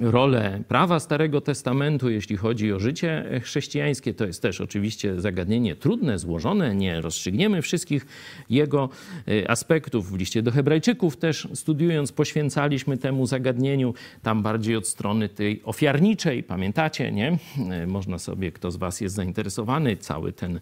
rolę 0.00 0.60
prawa 0.68 1.00
Starego 1.00 1.40
Testamentu, 1.40 2.10
jeśli 2.10 2.36
chodzi 2.36 2.72
o 2.72 2.80
życie 2.80 3.40
chrześcijańskie. 3.42 4.14
To 4.14 4.26
jest 4.26 4.42
też 4.42 4.60
oczywiście 4.60 5.20
zagadnienie 5.20 5.76
trudne, 5.76 6.18
złożone. 6.18 6.74
Nie 6.74 7.00
rozstrzygniemy 7.00 7.62
wszystkich 7.62 8.06
jego 8.50 8.88
y, 9.28 9.48
aspektów. 9.48 10.10
W 10.10 10.18
liście 10.18 10.42
do 10.42 10.50
Hebrajczyków 10.50 11.16
też 11.16 11.48
studiując, 11.54 12.12
poświęcaliśmy 12.12 12.98
temu 12.98 13.26
zagadnieniu, 13.26 13.94
tam 14.22 14.42
bardziej 14.42 14.76
od 14.76 14.88
strony 14.88 15.28
tej 15.28 15.62
ofiarniczej. 15.64 16.42
Pamiętacie, 16.42 17.12
nie? 17.12 17.38
Y, 17.82 17.86
można 17.86 18.18
sobie, 18.18 18.52
kto 18.52 18.70
z 18.70 18.76
Was 18.76 19.00
jest 19.00 19.14
zainteresowany, 19.14 19.96
cały 19.96 20.32
ten 20.32 20.60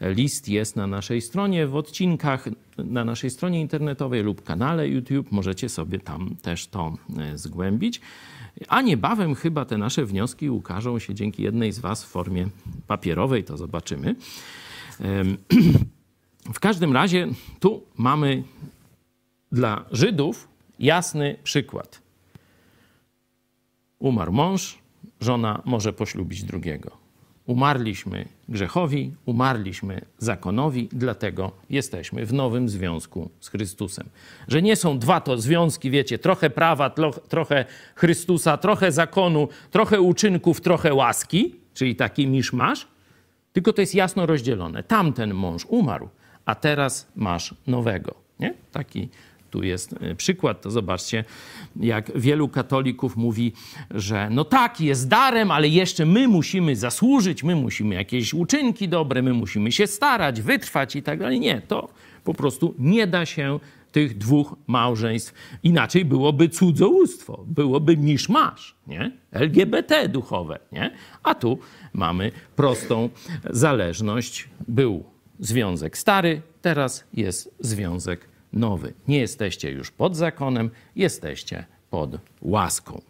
list 0.00 0.48
jest 0.48 0.76
na 0.76 0.86
naszej 0.86 1.20
stronie 1.20 1.66
w 1.66 1.76
odcinkach, 1.76 2.48
na 2.78 3.04
naszej 3.04 3.30
stronie 3.30 3.60
internetowej 3.60 4.22
lub 4.22 4.42
kanale 4.42 4.88
YouTube. 4.88 5.32
Możecie 5.32 5.68
sobie 5.68 5.98
tam 5.98 6.36
też 6.42 6.66
to 6.66 6.94
y, 7.34 7.38
zgłębić. 7.38 8.00
A 8.68 8.82
niebawem 8.82 9.34
chyba 9.34 9.64
te 9.64 9.78
nasze 9.78 10.06
wnioski 10.06 10.50
ukażą 10.50 10.98
się 10.98 11.14
dzięki 11.14 11.42
jednej 11.42 11.72
z 11.72 11.78
Was 11.78 12.04
w 12.04 12.08
formie 12.08 12.48
papierowej, 12.86 13.44
to 13.44 13.56
zobaczymy. 13.56 14.14
W 16.54 16.60
każdym 16.60 16.92
razie 16.92 17.28
tu 17.60 17.82
mamy 17.96 18.44
dla 19.52 19.84
Żydów 19.90 20.48
jasny 20.78 21.36
przykład. 21.42 22.02
Umarł 23.98 24.32
mąż, 24.32 24.78
żona 25.20 25.62
może 25.64 25.92
poślubić 25.92 26.42
drugiego. 26.42 27.03
Umarliśmy 27.46 28.28
grzechowi, 28.48 29.12
umarliśmy 29.24 30.00
zakonowi, 30.18 30.88
dlatego 30.92 31.52
jesteśmy 31.70 32.26
w 32.26 32.32
nowym 32.32 32.68
związku 32.68 33.30
z 33.40 33.48
Chrystusem. 33.48 34.08
Że 34.48 34.62
nie 34.62 34.76
są 34.76 34.98
dwa 34.98 35.20
to 35.20 35.38
związki, 35.38 35.90
wiecie, 35.90 36.18
trochę 36.18 36.50
prawa, 36.50 36.90
trochę 37.28 37.64
Chrystusa, 37.94 38.56
trochę 38.56 38.92
zakonu, 38.92 39.48
trochę 39.70 40.00
uczynków, 40.00 40.60
trochę 40.60 40.94
łaski, 40.94 41.54
czyli 41.74 41.96
taki 41.96 42.26
miszmasz, 42.26 42.86
tylko 43.52 43.72
to 43.72 43.80
jest 43.80 43.94
jasno 43.94 44.26
rozdzielone. 44.26 44.82
Tamten 44.82 45.34
mąż 45.34 45.66
umarł, 45.66 46.08
a 46.44 46.54
teraz 46.54 47.06
masz 47.16 47.54
nowego. 47.66 48.14
Nie? 48.40 48.54
Taki 48.72 49.08
tu 49.54 49.62
jest 49.62 49.94
e, 50.00 50.14
przykład, 50.14 50.62
to 50.62 50.70
zobaczcie, 50.70 51.24
jak 51.76 52.18
wielu 52.18 52.48
katolików 52.48 53.16
mówi, 53.16 53.52
że 53.90 54.28
no 54.30 54.44
tak, 54.44 54.80
jest 54.80 55.08
darem, 55.08 55.50
ale 55.50 55.68
jeszcze 55.68 56.06
my 56.06 56.28
musimy 56.28 56.76
zasłużyć, 56.76 57.42
my 57.42 57.56
musimy 57.56 57.94
jakieś 57.94 58.34
uczynki 58.34 58.88
dobre, 58.88 59.22
my 59.22 59.32
musimy 59.32 59.72
się 59.72 59.86
starać, 59.86 60.40
wytrwać 60.40 60.96
i 60.96 61.02
tak 61.02 61.18
dalej. 61.18 61.40
Nie, 61.40 61.60
to 61.60 61.88
po 62.24 62.34
prostu 62.34 62.74
nie 62.78 63.06
da 63.06 63.26
się 63.26 63.60
tych 63.92 64.18
dwóch 64.18 64.56
małżeństw. 64.66 65.34
Inaczej 65.62 66.04
byłoby 66.04 66.48
cudzołóstwo, 66.48 67.44
byłoby 67.46 67.96
miszmasz, 67.96 68.74
nie? 68.86 69.10
LGBT 69.32 70.08
duchowe, 70.08 70.58
nie? 70.72 70.90
A 71.22 71.34
tu 71.34 71.58
mamy 71.92 72.32
prostą 72.56 73.08
zależność. 73.50 74.48
Był 74.68 75.04
związek 75.40 75.98
stary, 75.98 76.42
teraz 76.62 77.04
jest 77.12 77.54
związek 77.60 78.33
nowy. 78.54 78.92
Nie 79.08 79.18
jesteście 79.18 79.70
już 79.70 79.90
pod 79.90 80.16
zakonem, 80.16 80.70
jesteście 80.96 81.64
pod 81.90 82.10
łaską. 82.42 83.02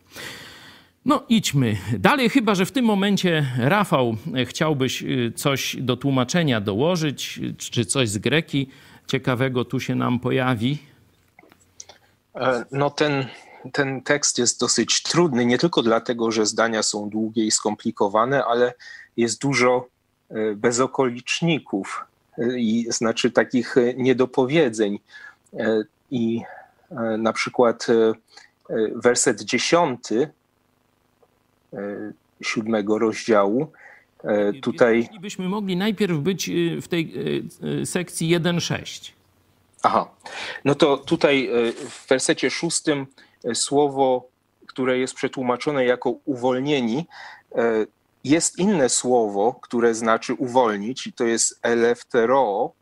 No, 1.04 1.22
idźmy 1.28 1.76
dalej, 1.98 2.30
chyba 2.30 2.54
że 2.54 2.66
w 2.66 2.72
tym 2.72 2.84
momencie, 2.84 3.46
Rafał, 3.58 4.16
chciałbyś 4.46 5.02
y, 5.02 5.32
coś 5.36 5.76
do 5.80 5.96
tłumaczenia 5.96 6.60
dołożyć, 6.60 7.40
czy 7.58 7.84
coś 7.84 8.08
z 8.08 8.18
greki 8.18 8.68
ciekawego 9.06 9.64
tu 9.64 9.80
się 9.80 9.94
nam 9.94 10.20
pojawi? 10.20 10.78
E, 12.34 12.64
no, 12.72 12.90
ten, 12.90 13.26
ten 13.72 14.02
tekst 14.02 14.38
jest 14.38 14.60
dosyć 14.60 15.02
trudny, 15.02 15.46
nie 15.46 15.58
tylko 15.58 15.82
dlatego, 15.82 16.30
że 16.30 16.46
zdania 16.46 16.82
są 16.82 17.10
długie 17.10 17.44
i 17.46 17.50
skomplikowane, 17.50 18.44
ale 18.44 18.74
jest 19.16 19.40
dużo 19.40 19.86
e, 20.30 20.54
bezokoliczników 20.54 22.06
e, 22.38 22.58
i 22.58 22.86
znaczy 22.90 23.30
takich 23.30 23.76
niedopowiedzeń. 23.96 24.98
E, 25.58 25.84
I 26.10 26.40
e, 26.90 26.94
na 27.18 27.32
przykład 27.32 27.86
e, 27.88 28.12
werset 28.94 29.40
dziesiąty 29.40 30.30
siódmego 32.42 32.98
rozdziału. 32.98 33.72
Tutaj. 34.62 34.96
Jeśli 34.96 35.20
byśmy 35.20 35.48
mogli 35.48 35.76
najpierw 35.76 36.18
być 36.18 36.50
w 36.82 36.88
tej 36.88 37.12
sekcji 37.84 38.36
1.6. 38.36 39.12
Aha, 39.82 40.08
no 40.64 40.74
to 40.74 40.98
tutaj 40.98 41.50
w 41.88 42.08
wersecie 42.08 42.50
szóstym 42.50 43.06
słowo, 43.54 44.28
które 44.66 44.98
jest 44.98 45.14
przetłumaczone 45.14 45.84
jako 45.84 46.14
uwolnieni, 46.24 47.06
jest 48.24 48.58
inne 48.58 48.88
słowo, 48.88 49.58
które 49.62 49.94
znaczy 49.94 50.34
uwolnić, 50.34 51.06
i 51.06 51.12
to 51.12 51.24
jest 51.24 51.58
eleftero, 51.62 52.72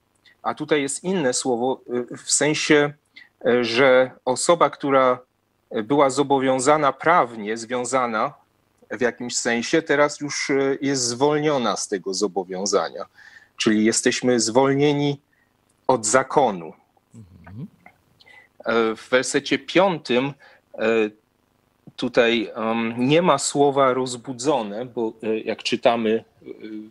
a 0.43 0.55
tutaj 0.55 0.83
jest 0.83 1.05
inne 1.05 1.33
słowo 1.33 1.81
y, 2.13 2.17
w 2.17 2.33
sensie, 2.33 2.93
y, 3.47 3.65
że 3.65 4.11
osoba, 4.25 4.71
która 4.71 5.19
była 5.85 6.11
zobowiązana 6.11 6.93
prawnie, 6.93 7.57
związana 7.57 8.35
w 8.91 9.01
jakimś 9.01 9.37
sensie, 9.37 9.83
teraz 9.83 10.21
już 10.21 10.51
y, 10.51 10.79
jest 10.81 11.03
zwolniona 11.03 11.77
z 11.77 11.89
tego 11.89 12.15
zobowiązania. 12.15 13.05
Czyli 13.57 13.85
jesteśmy 13.85 14.41
zwolnieni 14.41 15.21
od 15.87 16.07
zakonu. 16.07 16.73
W 18.97 19.09
wersecie 19.11 19.59
piątym 19.59 20.33
tutaj 21.97 22.51
um, 22.57 22.95
nie 22.99 23.23
ma 23.23 23.39
słowa 23.39 23.93
rozbudzone, 23.93 24.87
bo 24.87 25.13
jak 25.45 25.63
czytamy 25.63 26.25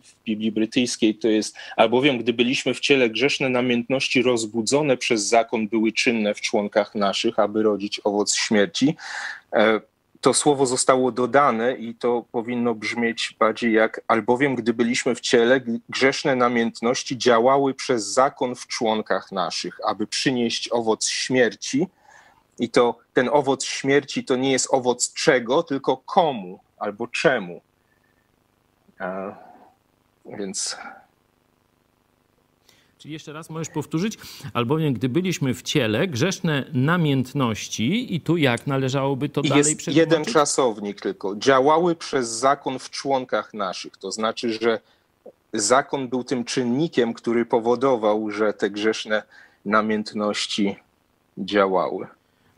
w 0.04 0.24
Biblii 0.24 0.52
Brytyjskiej, 0.52 1.14
to 1.14 1.28
jest 1.28 1.56
albowiem, 1.76 2.18
gdy 2.18 2.32
byliśmy 2.32 2.74
w 2.74 2.80
ciele 2.80 3.10
grzeszne, 3.10 3.48
namiętności 3.48 4.22
rozbudzone 4.22 4.96
przez 4.96 5.28
zakon 5.28 5.68
były 5.68 5.92
czynne 5.92 6.34
w 6.34 6.40
członkach 6.40 6.94
naszych, 6.94 7.38
aby 7.38 7.62
rodzić 7.62 8.00
owoc 8.04 8.34
śmierci. 8.34 8.96
E, 9.52 9.80
to 10.20 10.34
słowo 10.34 10.66
zostało 10.66 11.12
dodane 11.12 11.74
i 11.74 11.94
to 11.94 12.24
powinno 12.32 12.74
brzmieć 12.74 13.36
bardziej 13.38 13.72
jak 13.72 14.00
albowiem, 14.08 14.54
gdy 14.54 14.74
byliśmy 14.74 15.14
w 15.14 15.20
ciele, 15.20 15.60
grzeszne 15.88 16.36
namiętności 16.36 17.18
działały 17.18 17.74
przez 17.74 18.12
zakon 18.12 18.54
w 18.54 18.66
członkach 18.66 19.32
naszych, 19.32 19.78
aby 19.84 20.06
przynieść 20.06 20.68
owoc 20.72 21.08
śmierci 21.08 21.86
i 22.58 22.68
to 22.70 22.98
ten 23.12 23.28
owoc 23.32 23.64
śmierci 23.64 24.24
to 24.24 24.36
nie 24.36 24.52
jest 24.52 24.68
owoc 24.70 25.12
czego, 25.12 25.62
tylko 25.62 25.96
komu 25.96 26.60
albo 26.78 27.06
czemu. 27.06 27.60
Więc. 30.38 30.76
Czyli 32.98 33.14
jeszcze 33.14 33.32
raz 33.32 33.50
możesz 33.50 33.68
powtórzyć, 33.68 34.18
albowiem 34.54 34.94
gdy 34.94 35.08
byliśmy 35.08 35.54
w 35.54 35.62
ciele, 35.62 36.08
grzeszne 36.08 36.64
namiętności, 36.72 38.14
i 38.14 38.20
tu 38.20 38.36
jak 38.36 38.66
należałoby 38.66 39.28
to 39.28 39.40
I 39.40 39.48
dalej 39.48 39.64
jest 39.64 39.88
jeden 39.88 40.24
czasownik 40.24 41.00
tylko. 41.00 41.36
Działały 41.36 41.96
przez 41.96 42.28
zakon 42.28 42.78
w 42.78 42.90
członkach 42.90 43.54
naszych. 43.54 43.96
To 43.96 44.12
znaczy, 44.12 44.52
że 44.52 44.80
zakon 45.52 46.08
był 46.08 46.24
tym 46.24 46.44
czynnikiem, 46.44 47.14
który 47.14 47.46
powodował, 47.46 48.30
że 48.30 48.52
te 48.52 48.70
grzeszne 48.70 49.22
namiętności 49.64 50.76
działały. 51.38 52.06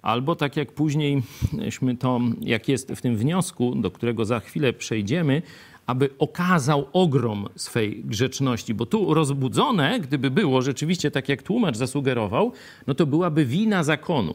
Albo 0.02 0.36
tak 0.36 0.56
jak 0.56 0.72
późniejśmy 0.72 1.96
to, 1.96 2.20
jak 2.40 2.68
jest 2.68 2.92
w 2.92 3.00
tym 3.00 3.16
wniosku, 3.16 3.74
do 3.74 3.90
którego 3.90 4.24
za 4.24 4.40
chwilę 4.40 4.72
przejdziemy, 4.72 5.42
aby 5.86 6.10
okazał 6.18 6.86
ogrom 6.92 7.48
swej 7.56 8.02
grzeczności. 8.04 8.74
Bo 8.74 8.86
tu 8.86 9.14
rozbudzone, 9.14 10.00
gdyby 10.00 10.30
było 10.30 10.62
rzeczywiście 10.62 11.10
tak, 11.10 11.28
jak 11.28 11.42
tłumacz 11.42 11.76
zasugerował, 11.76 12.52
no 12.86 12.94
to 12.94 13.06
byłaby 13.06 13.44
wina 13.44 13.82
zakonu. 13.84 14.34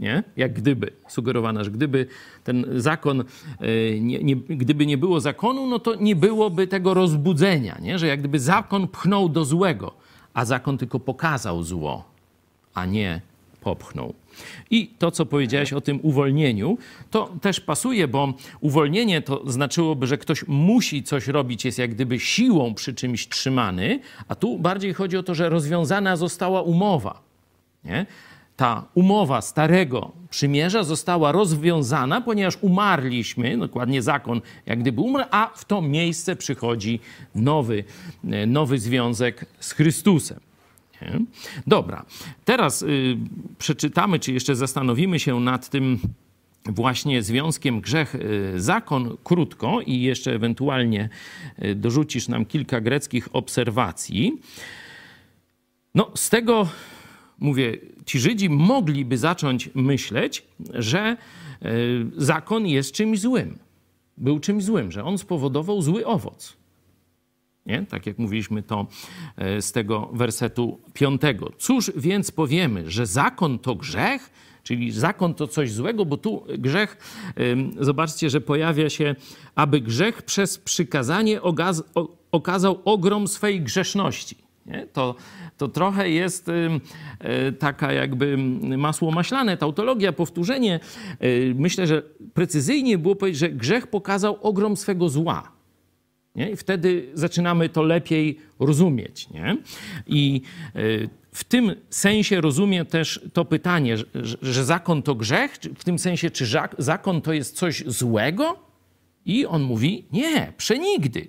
Nie? 0.00 0.22
Jak 0.36 0.52
gdyby, 0.52 0.92
sugerowana, 1.08 1.64
że 1.64 1.70
gdyby 1.70 2.06
ten 2.44 2.66
zakon, 2.76 3.20
e, 3.20 4.00
nie, 4.00 4.18
nie, 4.18 4.36
gdyby 4.36 4.86
nie 4.86 4.98
było 4.98 5.20
zakonu, 5.20 5.66
no 5.66 5.78
to 5.78 5.94
nie 5.94 6.16
byłoby 6.16 6.66
tego 6.66 6.94
rozbudzenia, 6.94 7.78
nie? 7.82 7.98
że 7.98 8.06
jak 8.06 8.20
gdyby 8.20 8.40
zakon 8.40 8.88
pchnął 8.88 9.28
do 9.28 9.44
złego, 9.44 9.92
a 10.34 10.44
zakon 10.44 10.78
tylko 10.78 11.00
pokazał 11.00 11.62
zło, 11.62 12.04
a 12.74 12.86
nie 12.86 13.20
popchnął. 13.60 14.14
I 14.70 14.88
to, 14.98 15.10
co 15.10 15.26
powiedziałeś 15.26 15.72
o 15.72 15.80
tym 15.80 16.00
uwolnieniu, 16.02 16.78
to 17.10 17.30
też 17.40 17.60
pasuje, 17.60 18.08
bo 18.08 18.34
uwolnienie 18.60 19.22
to 19.22 19.50
znaczyłoby, 19.50 20.06
że 20.06 20.18
ktoś 20.18 20.44
musi 20.48 21.02
coś 21.02 21.26
robić, 21.26 21.64
jest 21.64 21.78
jak 21.78 21.94
gdyby 21.94 22.20
siłą 22.20 22.74
przy 22.74 22.94
czymś 22.94 23.28
trzymany, 23.28 24.00
a 24.28 24.34
tu 24.34 24.58
bardziej 24.58 24.94
chodzi 24.94 25.16
o 25.16 25.22
to, 25.22 25.34
że 25.34 25.48
rozwiązana 25.48 26.16
została 26.16 26.62
umowa. 26.62 27.22
Nie? 27.84 28.06
ta 28.60 28.84
umowa 28.94 29.40
starego 29.40 30.12
przymierza 30.30 30.82
została 30.82 31.32
rozwiązana, 31.32 32.20
ponieważ 32.20 32.58
umarliśmy, 32.60 33.58
dokładnie 33.58 34.02
zakon 34.02 34.40
jak 34.66 34.80
gdyby 34.80 35.00
umarł, 35.00 35.28
a 35.30 35.50
w 35.54 35.64
to 35.64 35.82
miejsce 35.82 36.36
przychodzi 36.36 37.00
nowy, 37.34 37.84
e, 38.30 38.46
nowy 38.46 38.78
związek 38.78 39.46
z 39.60 39.72
Chrystusem. 39.72 40.40
Dobra, 41.66 42.04
teraz 42.44 42.82
y, 42.82 43.16
przeczytamy, 43.58 44.18
czy 44.18 44.32
jeszcze 44.32 44.56
zastanowimy 44.56 45.18
się 45.18 45.40
nad 45.40 45.68
tym 45.68 45.98
właśnie 46.64 47.22
związkiem 47.22 47.80
grzech-zakon 47.80 49.16
krótko 49.24 49.80
i 49.80 50.00
jeszcze 50.00 50.34
ewentualnie 50.34 51.08
y, 51.64 51.74
dorzucisz 51.74 52.28
nam 52.28 52.46
kilka 52.46 52.80
greckich 52.80 53.28
obserwacji. 53.32 54.40
No, 55.94 56.10
z 56.14 56.30
tego 56.30 56.68
mówię, 57.38 57.78
ci 58.06 58.20
Żydzi 58.20 58.50
mogliby 58.50 59.18
zacząć 59.18 59.70
myśleć, 59.74 60.42
że 60.74 61.16
y, 61.62 62.06
zakon 62.16 62.66
jest 62.66 62.92
czymś 62.92 63.20
złym. 63.20 63.58
Był 64.16 64.40
czymś 64.40 64.64
złym, 64.64 64.92
że 64.92 65.04
on 65.04 65.18
spowodował 65.18 65.82
zły 65.82 66.06
owoc. 66.06 66.59
Nie? 67.66 67.86
Tak 67.86 68.06
jak 68.06 68.18
mówiliśmy 68.18 68.62
to 68.62 68.86
e, 69.36 69.62
z 69.62 69.72
tego 69.72 70.10
wersetu 70.12 70.80
piątego. 70.92 71.52
Cóż 71.58 71.92
więc 71.96 72.30
powiemy, 72.30 72.90
że 72.90 73.06
zakon 73.06 73.58
to 73.58 73.74
grzech? 73.74 74.30
Czyli 74.62 74.92
zakon 74.92 75.34
to 75.34 75.48
coś 75.48 75.72
złego, 75.72 76.04
bo 76.04 76.16
tu 76.16 76.44
grzech, 76.58 76.96
zobaczcie, 77.80 78.30
że 78.30 78.40
pojawia 78.40 78.90
się, 78.90 79.14
aby 79.54 79.80
grzech 79.80 80.22
przez 80.22 80.58
przykazanie 80.58 81.40
okazał 82.32 82.80
ogrom 82.84 83.28
swej 83.28 83.60
grzeszności. 83.60 84.36
Nie? 84.66 84.86
To, 84.86 85.14
to 85.56 85.68
trochę 85.68 86.10
jest 86.10 86.48
e, 87.18 87.52
taka 87.52 87.92
jakby 87.92 88.36
masło 88.78 89.10
maślane, 89.10 89.56
tautologia, 89.56 90.12
powtórzenie. 90.12 90.80
E, 91.20 91.28
myślę, 91.54 91.86
że 91.86 92.02
precyzyjnie 92.34 92.98
było 92.98 93.16
powiedzieć, 93.16 93.40
że 93.40 93.48
grzech 93.48 93.86
pokazał 93.86 94.38
ogrom 94.42 94.76
swego 94.76 95.08
zła. 95.08 95.59
Nie? 96.36 96.50
I 96.50 96.56
wtedy 96.56 97.10
zaczynamy 97.14 97.68
to 97.68 97.82
lepiej 97.82 98.38
rozumieć. 98.60 99.30
Nie? 99.30 99.56
I 100.06 100.42
e, 100.74 100.80
w 101.32 101.44
tym 101.44 101.74
sensie 101.90 102.40
rozumiem 102.40 102.86
też 102.86 103.20
to 103.32 103.44
pytanie, 103.44 103.96
że, 103.96 104.04
że 104.42 104.64
zakon 104.64 105.02
to 105.02 105.14
grzech, 105.14 105.58
w 105.78 105.84
tym 105.84 105.98
sensie, 105.98 106.30
czy 106.30 106.46
zakon 106.78 107.20
to 107.20 107.32
jest 107.32 107.56
coś 107.56 107.84
złego? 107.86 108.58
I 109.26 109.46
on 109.46 109.62
mówi: 109.62 110.04
Nie, 110.12 110.52
przenigdy. 110.56 111.28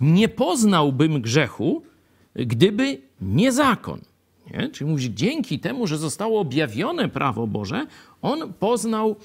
Nie 0.00 0.28
poznałbym 0.28 1.20
grzechu, 1.20 1.82
gdyby 2.34 3.00
nie 3.20 3.52
zakon. 3.52 4.00
Nie? 4.50 4.68
Czyli 4.68 4.90
mówi, 4.90 5.14
dzięki 5.14 5.58
temu, 5.58 5.86
że 5.86 5.98
zostało 5.98 6.40
objawione 6.40 7.08
prawo 7.08 7.46
Boże, 7.46 7.86
on 8.22 8.52
poznał 8.52 9.16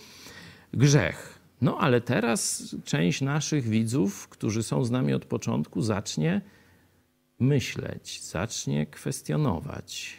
grzech. 0.73 1.37
No 1.62 1.78
ale 1.78 2.02
teraz 2.02 2.76
część 2.84 3.22
naszych 3.22 3.67
widzów, 3.67 4.28
którzy 4.28 4.63
są 4.63 4.86
z 4.86 4.91
nami 4.91 5.13
od 5.13 5.26
początku, 5.26 5.82
zacznie 5.82 6.41
myśleć, 7.39 8.24
zacznie 8.24 8.86
kwestionować. 8.86 10.17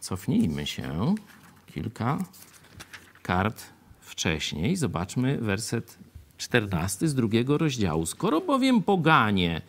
Cofnijmy 0.00 0.66
się 0.66 1.14
kilka 1.66 2.18
kart 3.22 3.62
wcześniej. 4.00 4.76
Zobaczmy 4.76 5.38
werset 5.38 5.98
14 6.36 7.08
z 7.08 7.14
drugiego 7.14 7.58
rozdziału. 7.58 8.06
Skoro 8.06 8.40
bowiem 8.40 8.82
poganie, 8.82 9.62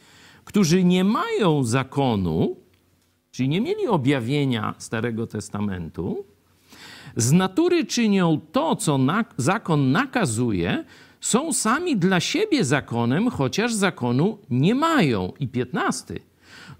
którzy 0.45 0.83
nie 0.83 1.03
mają 1.03 1.63
zakonu, 1.63 2.55
czyli 3.31 3.49
nie 3.49 3.61
mieli 3.61 3.87
objawienia 3.87 4.75
Starego 4.77 5.27
Testamentu, 5.27 6.25
z 7.15 7.31
natury 7.31 7.85
czynią 7.85 8.39
to, 8.51 8.75
co 8.75 8.97
na, 8.97 9.25
zakon 9.37 9.91
nakazuje, 9.91 10.83
są 11.21 11.53
sami 11.53 11.97
dla 11.97 12.19
siebie 12.19 12.63
zakonem, 12.63 13.29
chociaż 13.29 13.73
zakonu 13.73 14.37
nie 14.49 14.75
mają. 14.75 15.33
I 15.39 15.47
piętnasty. 15.47 16.19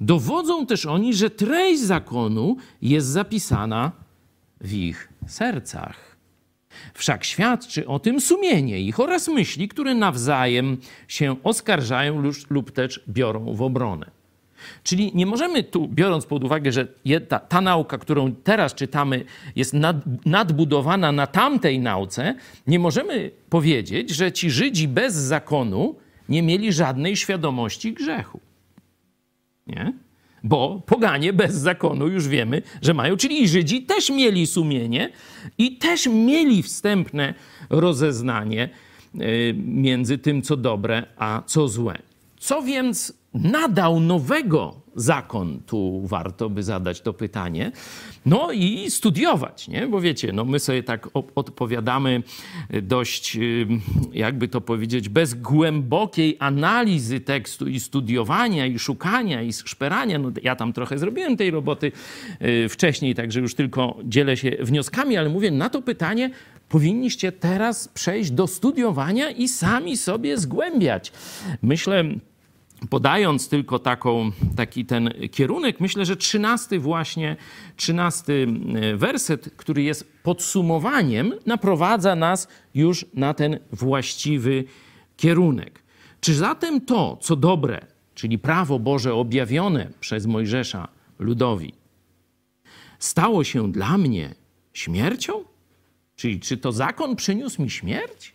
Dowodzą 0.02 0.66
też 0.66 0.86
oni, 0.86 1.14
że 1.14 1.30
treść 1.30 1.82
zakonu 1.82 2.58
jest 2.82 3.08
zapisana 3.08 3.92
w 4.62 4.74
ich 4.74 5.10
sercach. 5.28 6.10
Wszak 6.94 7.24
świadczy 7.24 7.88
o 7.88 8.00
tym 8.00 8.22
sumienie 8.22 8.82
ich 8.82 9.00
oraz 9.00 9.28
myśli, 9.28 9.68
które 9.68 9.96
nawzajem 9.96 10.78
się 11.08 11.36
oskarżają 11.44 12.24
lub 12.50 12.72
też 12.72 13.04
biorą 13.10 13.54
w 13.54 13.62
obronę. 13.62 14.19
Czyli 14.84 15.12
nie 15.16 15.26
możemy 15.26 15.64
tu, 15.64 15.88
biorąc 15.88 16.26
pod 16.26 16.44
uwagę, 16.44 16.72
że 16.72 16.88
ta, 17.28 17.40
ta 17.40 17.62
nauka, 17.62 17.98
którą 17.98 18.36
teraz 18.36 18.76
czytamy, 18.76 19.26
jest 19.56 19.74
nad, 19.74 19.98
nadbudowana 20.26 21.12
na 21.12 21.28
tamtej 21.28 21.80
nauce, 21.80 22.36
nie 22.68 22.80
możemy 22.80 23.32
powiedzieć, 23.50 24.10
że 24.10 24.32
ci 24.32 24.52
Żydzi 24.52 24.88
bez 24.88 25.14
zakonu 25.14 25.96
nie 26.30 26.44
mieli 26.44 26.74
żadnej 26.74 27.16
świadomości 27.16 27.94
grzechu. 27.94 28.40
Nie? 29.68 29.94
Bo 30.44 30.82
poganie 30.86 31.34
bez 31.34 31.56
zakonu 31.56 32.08
już 32.08 32.28
wiemy, 32.28 32.62
że 32.82 32.94
mają, 32.94 33.18
czyli 33.18 33.48
Żydzi 33.48 33.82
też 33.82 34.10
mieli 34.10 34.48
sumienie 34.48 35.10
i 35.58 35.78
też 35.78 36.08
mieli 36.08 36.64
wstępne 36.64 37.34
rozeznanie 37.70 38.70
y, 39.16 39.56
między 39.58 40.18
tym, 40.18 40.42
co 40.42 40.58
dobre, 40.58 41.04
a 41.18 41.44
co 41.46 41.68
złe. 41.68 42.09
Co 42.40 42.62
więc 42.62 43.14
nadał 43.34 44.00
nowego 44.00 44.82
zakon, 44.96 45.60
tu 45.66 46.02
warto 46.06 46.50
by 46.50 46.64
zadać 46.64 47.02
to 47.02 47.14
pytanie, 47.14 47.72
no 48.26 48.52
i 48.52 48.92
studiować, 48.92 49.68
nie? 49.68 49.88
Bo 49.88 50.02
wiecie, 50.02 50.34
no 50.34 50.46
my 50.46 50.60
sobie 50.60 50.84
tak 50.84 51.10
odpowiadamy 51.36 52.24
dość, 52.82 53.36
y, 53.36 53.68
jakby 54.14 54.48
to 54.48 54.62
powiedzieć, 54.62 55.10
bez 55.10 55.34
głębokiej 55.34 56.38
analizy 56.40 57.20
tekstu 57.20 57.68
i 57.68 57.80
studiowania, 57.80 58.66
i 58.66 58.80
szukania, 58.80 59.42
i 59.42 59.54
szperania. 59.54 60.20
No 60.20 60.32
ja 60.44 60.56
tam 60.56 60.74
trochę 60.74 60.98
zrobiłem 60.98 61.38
tej 61.38 61.52
roboty 61.52 61.92
y, 62.42 62.70
wcześniej, 62.70 63.16
także 63.16 63.40
już 63.40 63.56
tylko 63.56 63.98
dzielę 64.04 64.38
się 64.38 64.52
wnioskami, 64.60 65.18
ale 65.18 65.30
mówię, 65.30 65.52
na 65.52 65.70
to 65.70 65.82
pytanie 65.82 66.30
powinniście 66.70 67.32
teraz 67.32 67.88
przejść 67.88 68.32
do 68.32 68.48
studiowania 68.48 69.30
i 69.30 69.48
sami 69.48 69.98
sobie 69.98 70.38
zgłębiać. 70.38 71.12
Myślę, 71.62 72.04
podając 72.90 73.50
tylko 73.50 73.80
taką, 73.80 74.32
taki 74.56 74.86
ten 74.86 75.14
kierunek, 75.32 75.80
myślę, 75.80 76.06
że 76.06 76.18
trzynasty 76.18 76.80
właśnie, 76.80 77.36
trzynasty 77.76 78.48
e, 78.76 78.96
werset, 78.96 79.50
który 79.58 79.84
jest 79.84 80.14
podsumowaniem, 80.24 81.34
naprowadza 81.46 82.16
nas 82.16 82.48
już 82.76 83.06
na 83.14 83.34
ten 83.34 83.60
właściwy 83.72 84.64
kierunek. 85.18 85.84
Czy 86.22 86.34
zatem 86.34 86.82
to, 86.82 87.18
co 87.22 87.36
dobre, 87.36 87.86
czyli 88.16 88.40
prawo 88.40 88.80
Boże 88.80 89.14
objawione 89.14 89.88
przez 90.00 90.26
Mojżesza 90.26 90.88
ludowi, 91.20 91.74
stało 93.00 93.44
się 93.44 93.72
dla 93.72 93.98
mnie 93.98 94.36
śmiercią? 94.74 95.44
Czyli 96.16 96.40
czy 96.40 96.58
to 96.58 96.72
zakon 96.72 97.16
przyniósł 97.16 97.62
mi 97.62 97.70
śmierć? 97.70 98.34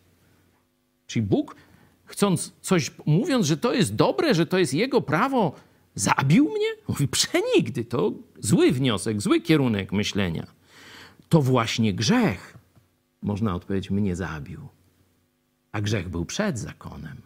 Czyli 1.06 1.26
Bóg 1.26 1.56
chcąc 2.04 2.52
coś, 2.60 2.90
mówiąc, 3.06 3.46
że 3.46 3.56
to 3.56 3.74
jest 3.74 3.94
dobre, 3.94 4.34
że 4.34 4.46
to 4.46 4.58
jest 4.58 4.74
jego 4.74 5.00
prawo, 5.00 5.52
zabił 5.94 6.44
mnie? 6.44 6.68
Mówi, 6.88 7.08
przenigdy. 7.08 7.84
To 7.84 8.12
zły 8.40 8.72
wniosek, 8.72 9.20
zły 9.20 9.40
kierunek 9.40 9.92
myślenia. 9.92 10.46
To 11.28 11.42
właśnie 11.42 11.94
grzech, 11.94 12.58
można 13.22 13.54
odpowiedzieć, 13.54 13.90
mnie 13.90 14.16
zabił. 14.16 14.60
A 15.72 15.80
grzech 15.80 16.08
był 16.08 16.24
przed 16.24 16.58
zakonem. 16.58 17.16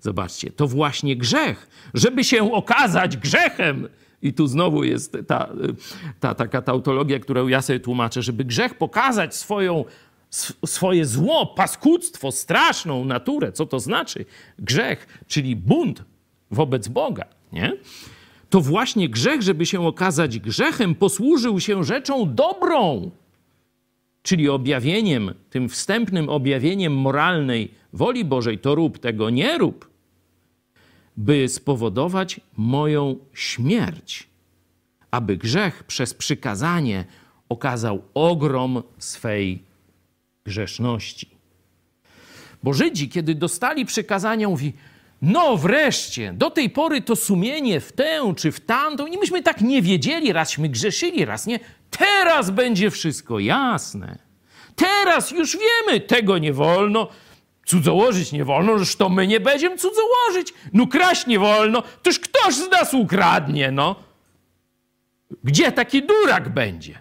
Zobaczcie, 0.00 0.50
to 0.50 0.66
właśnie 0.68 1.16
grzech, 1.16 1.68
żeby 1.94 2.24
się 2.24 2.52
okazać 2.52 3.16
grzechem. 3.16 3.88
I 4.22 4.32
tu 4.32 4.46
znowu 4.46 4.84
jest 4.84 5.16
ta, 5.26 5.52
ta 6.20 6.34
taka 6.34 6.62
tautologia, 6.62 7.18
którą 7.18 7.48
ja 7.48 7.62
sobie 7.62 7.80
tłumaczę, 7.80 8.22
żeby 8.22 8.44
grzech 8.44 8.74
pokazać 8.74 9.36
swoją 9.36 9.84
swoje 10.66 11.06
zło, 11.06 11.46
paskudztwo, 11.46 12.32
straszną 12.32 13.04
naturę. 13.04 13.52
Co 13.52 13.66
to 13.66 13.80
znaczy? 13.80 14.24
Grzech, 14.58 15.22
czyli 15.26 15.56
bunt 15.56 16.04
wobec 16.50 16.88
Boga, 16.88 17.24
nie? 17.52 17.72
To 18.50 18.60
właśnie 18.60 19.08
grzech, 19.08 19.42
żeby 19.42 19.66
się 19.66 19.86
okazać 19.86 20.38
grzechem, 20.38 20.94
posłużył 20.94 21.60
się 21.60 21.84
rzeczą 21.84 22.34
dobrą, 22.34 23.10
czyli 24.22 24.48
objawieniem, 24.48 25.34
tym 25.50 25.68
wstępnym 25.68 26.28
objawieniem 26.28 26.96
moralnej 26.96 27.74
woli 27.92 28.24
Bożej, 28.24 28.58
to 28.58 28.74
rób, 28.74 28.98
tego 28.98 29.30
nie 29.30 29.58
rób, 29.58 29.90
by 31.16 31.48
spowodować 31.48 32.40
moją 32.56 33.16
śmierć, 33.32 34.26
aby 35.10 35.36
grzech 35.36 35.84
przez 35.84 36.14
przykazanie 36.14 37.04
okazał 37.48 38.02
ogrom 38.14 38.82
swej 38.98 39.62
grzeszności. 40.44 41.30
Bo 42.62 42.72
Żydzi, 42.72 43.08
kiedy 43.08 43.34
dostali 43.34 43.86
przykazania, 43.86 44.48
mówi, 44.48 44.72
no 45.22 45.56
wreszcie, 45.56 46.32
do 46.32 46.50
tej 46.50 46.70
pory 46.70 47.02
to 47.02 47.16
sumienie 47.16 47.80
w 47.80 47.92
tę 47.92 48.34
czy 48.36 48.52
w 48.52 48.60
tamtą, 48.60 49.06
i 49.06 49.18
myśmy 49.18 49.42
tak 49.42 49.60
nie 49.60 49.82
wiedzieli, 49.82 50.32
razśmy 50.32 50.68
grzeszyli, 50.68 51.24
raz 51.24 51.46
nie. 51.46 51.60
Teraz 51.90 52.50
będzie 52.50 52.90
wszystko 52.90 53.38
jasne. 53.38 54.18
Teraz 54.76 55.30
już 55.30 55.56
wiemy, 55.56 56.00
tego 56.00 56.38
nie 56.38 56.52
wolno, 56.52 57.08
cudzołożyć 57.66 58.32
nie 58.32 58.44
wolno, 58.44 58.78
że 58.78 58.96
to 58.96 59.08
my 59.08 59.26
nie 59.26 59.40
będziemy 59.40 59.76
cudzołożyć. 59.76 60.54
No 60.72 60.86
kraść 60.86 61.26
nie 61.26 61.38
wolno, 61.38 61.82
toż 62.02 62.18
ktoś 62.18 62.54
z 62.54 62.70
nas 62.70 62.94
ukradnie, 62.94 63.70
no. 63.70 63.96
Gdzie 65.44 65.72
taki 65.72 66.06
durak 66.06 66.48
będzie? 66.48 67.00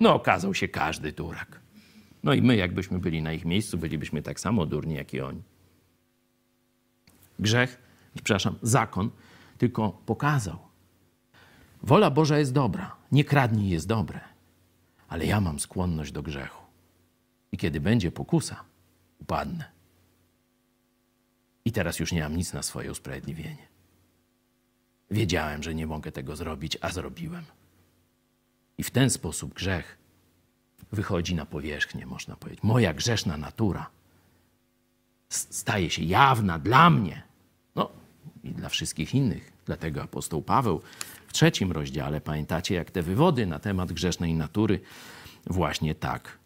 No 0.00 0.14
okazał 0.14 0.54
się 0.54 0.68
każdy 0.68 1.12
durak. 1.12 1.61
No 2.22 2.34
i 2.34 2.42
my, 2.42 2.56
jakbyśmy 2.56 2.98
byli 2.98 3.22
na 3.22 3.32
ich 3.32 3.44
miejscu, 3.44 3.78
bylibyśmy 3.78 4.22
tak 4.22 4.40
samo 4.40 4.66
durni, 4.66 4.94
jak 4.94 5.14
i 5.14 5.20
oni. 5.20 5.42
Grzech, 7.38 7.82
przepraszam, 8.14 8.58
zakon 8.62 9.10
tylko 9.58 9.90
pokazał. 9.90 10.58
Wola 11.82 12.10
Boża 12.10 12.38
jest 12.38 12.52
dobra, 12.52 12.96
nie 13.12 13.24
kradnij 13.24 13.70
jest 13.70 13.86
dobre, 13.86 14.20
ale 15.08 15.26
ja 15.26 15.40
mam 15.40 15.60
skłonność 15.60 16.12
do 16.12 16.22
grzechu. 16.22 16.62
I 17.52 17.58
kiedy 17.58 17.80
będzie 17.80 18.12
pokusa, 18.12 18.64
upadnę. 19.18 19.64
I 21.64 21.72
teraz 21.72 21.98
już 21.98 22.12
nie 22.12 22.22
mam 22.22 22.36
nic 22.36 22.52
na 22.52 22.62
swoje 22.62 22.90
usprawiedliwienie. 22.90 23.68
Wiedziałem, 25.10 25.62
że 25.62 25.74
nie 25.74 25.86
mogę 25.86 26.12
tego 26.12 26.36
zrobić, 26.36 26.78
a 26.80 26.90
zrobiłem. 26.90 27.44
I 28.78 28.82
w 28.82 28.90
ten 28.90 29.10
sposób 29.10 29.54
grzech 29.54 29.98
wychodzi 30.92 31.34
na 31.34 31.46
powierzchnię, 31.46 32.06
można 32.06 32.36
powiedzieć. 32.36 32.62
Moja 32.62 32.94
grzeszna 32.94 33.36
natura 33.36 33.90
staje 35.28 35.90
się 35.90 36.02
jawna 36.02 36.58
dla 36.58 36.90
mnie, 36.90 37.22
no 37.74 37.90
i 38.44 38.50
dla 38.50 38.68
wszystkich 38.68 39.14
innych. 39.14 39.52
Dlatego 39.66 40.02
apostoł 40.02 40.42
Paweł 40.42 40.80
w 41.26 41.32
trzecim 41.32 41.72
rozdziale, 41.72 42.20
pamiętacie, 42.20 42.74
jak 42.74 42.90
te 42.90 43.02
wywody 43.02 43.46
na 43.46 43.58
temat 43.58 43.92
grzesznej 43.92 44.34
natury 44.34 44.80
właśnie 45.46 45.94
tak 45.94 46.38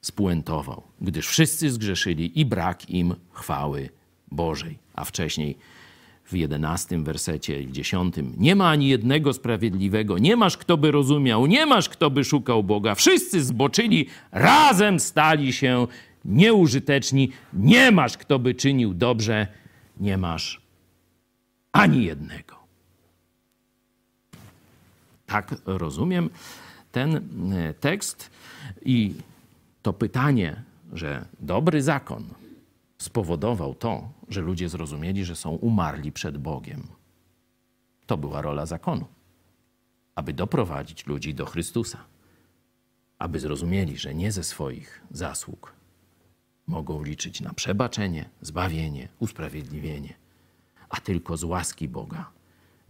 spuentował. 0.00 0.82
Gdyż 1.00 1.28
wszyscy 1.28 1.70
zgrzeszyli 1.70 2.40
i 2.40 2.44
brak 2.44 2.90
im 2.90 3.14
chwały 3.32 3.88
Bożej. 4.30 4.78
A 4.94 5.04
wcześniej 5.04 5.58
w 6.26 6.32
jedenastym 6.32 7.04
wersecie 7.04 7.62
i 7.62 7.72
dziesiątym. 7.72 8.34
Nie 8.36 8.56
ma 8.56 8.70
ani 8.70 8.88
jednego 8.88 9.32
sprawiedliwego, 9.32 10.18
nie 10.18 10.36
masz 10.36 10.56
kto 10.56 10.76
by 10.76 10.90
rozumiał, 10.90 11.46
nie 11.46 11.66
masz 11.66 11.88
kto 11.88 12.10
by 12.10 12.24
szukał 12.24 12.64
Boga. 12.64 12.94
Wszyscy 12.94 13.44
zboczyli, 13.44 14.06
razem 14.32 15.00
stali 15.00 15.52
się 15.52 15.86
nieużyteczni, 16.24 17.32
nie 17.52 17.90
masz 17.90 18.16
kto 18.16 18.38
by 18.38 18.54
czynił 18.54 18.94
dobrze, 18.94 19.46
nie 20.00 20.18
masz 20.18 20.60
ani 21.72 22.04
jednego. 22.04 22.56
Tak 25.26 25.54
rozumiem 25.66 26.30
ten 26.92 27.16
e, 27.52 27.74
tekst. 27.74 28.30
I 28.84 29.14
to 29.82 29.92
pytanie, 29.92 30.62
że 30.92 31.24
dobry 31.40 31.82
zakon 31.82 32.24
spowodował 33.06 33.74
to, 33.74 34.08
że 34.28 34.40
ludzie 34.40 34.68
zrozumieli, 34.68 35.24
że 35.24 35.36
są 35.36 35.50
umarli 35.50 36.12
przed 36.12 36.38
Bogiem. 36.38 36.82
To 38.06 38.16
była 38.16 38.42
rola 38.42 38.66
zakonu, 38.66 39.06
aby 40.14 40.32
doprowadzić 40.32 41.06
ludzi 41.06 41.34
do 41.34 41.46
Chrystusa, 41.46 42.04
aby 43.18 43.40
zrozumieli, 43.40 43.98
że 43.98 44.14
nie 44.14 44.32
ze 44.32 44.44
swoich 44.44 45.02
zasług 45.10 45.72
mogą 46.66 47.02
liczyć 47.02 47.40
na 47.40 47.54
przebaczenie, 47.54 48.28
zbawienie, 48.40 49.08
usprawiedliwienie, 49.18 50.14
a 50.88 51.00
tylko 51.00 51.36
z 51.36 51.44
łaski 51.44 51.88
Boga, 51.88 52.30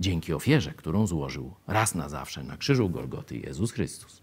dzięki 0.01 0.33
ofierze, 0.33 0.73
którą 0.73 1.07
złożył 1.07 1.55
raz 1.67 1.95
na 1.95 2.09
zawsze 2.09 2.43
na 2.43 2.57
krzyżu 2.57 2.91
Golgoty 2.91 3.37
Jezus 3.39 3.73
Chrystus. 3.73 4.23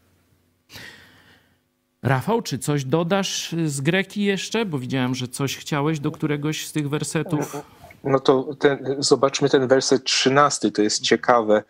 Rafał, 2.03 2.41
czy 2.41 2.59
coś 2.59 2.85
dodasz 2.85 3.55
z 3.65 3.81
Greki 3.81 4.23
jeszcze? 4.23 4.65
Bo 4.65 4.79
widziałem, 4.79 5.15
że 5.15 5.27
coś 5.27 5.57
chciałeś 5.57 5.99
do 5.99 6.11
któregoś 6.11 6.67
z 6.67 6.71
tych 6.71 6.89
wersetów. 6.89 7.57
No 8.03 8.19
to 8.19 8.55
ten, 8.59 8.95
zobaczmy 8.99 9.49
ten 9.49 9.67
werset 9.67 10.03
trzynasty, 10.03 10.71
to 10.71 10.81
jest 10.81 11.01
ciekawe. 11.01 11.63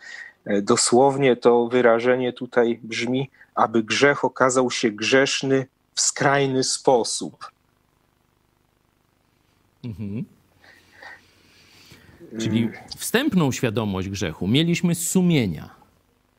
Dosłownie 0.62 1.36
to 1.36 1.68
wyrażenie 1.68 2.32
tutaj 2.32 2.80
brzmi, 2.82 3.30
aby 3.54 3.82
grzech 3.82 4.24
okazał 4.24 4.70
się 4.70 4.90
grzeszny 4.90 5.66
w 5.94 6.00
skrajny 6.00 6.64
sposób. 6.64 7.50
Mhm. 9.84 10.24
Czyli 12.40 12.70
wstępną 12.96 13.52
świadomość 13.52 14.08
grzechu 14.08 14.48
mieliśmy 14.48 14.94
z 14.94 15.08
sumienia, 15.08 15.70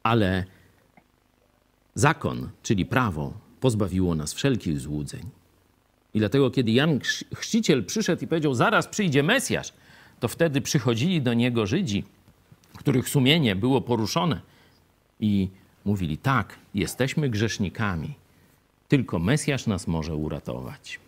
ale 0.04 0.46
zakon, 1.96 2.50
czyli 2.64 2.86
prawo, 2.86 3.34
pozbawiło 3.60 4.16
nas 4.16 4.34
wszelkich 4.34 4.80
złudzeń. 4.80 5.30
I 6.14 6.20
dlatego, 6.20 6.52
kiedy 6.52 6.72
Jan 6.72 7.00
Chrzciciel 7.36 7.86
przyszedł 7.86 8.24
i 8.24 8.28
powiedział, 8.28 8.54
zaraz 8.54 8.88
przyjdzie 8.88 9.24
Mesjasz, 9.24 9.74
to 10.20 10.28
wtedy 10.28 10.62
przychodzili 10.62 11.22
do 11.22 11.34
niego 11.34 11.66
Żydzi, 11.66 12.04
których 12.78 13.10
sumienie 13.10 13.56
było 13.56 13.82
poruszone 13.82 14.42
i 15.20 15.50
mówili, 15.86 16.18
tak, 16.18 16.56
jesteśmy 16.74 17.30
grzesznikami, 17.30 18.14
tylko 18.88 19.20
Mesjasz 19.20 19.68
nas 19.68 19.88
może 19.88 20.16
uratować. 20.16 21.00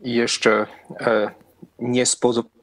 I 0.00 0.12
jeszcze 0.12 0.66
e, 1.00 1.30
nie 1.78 2.06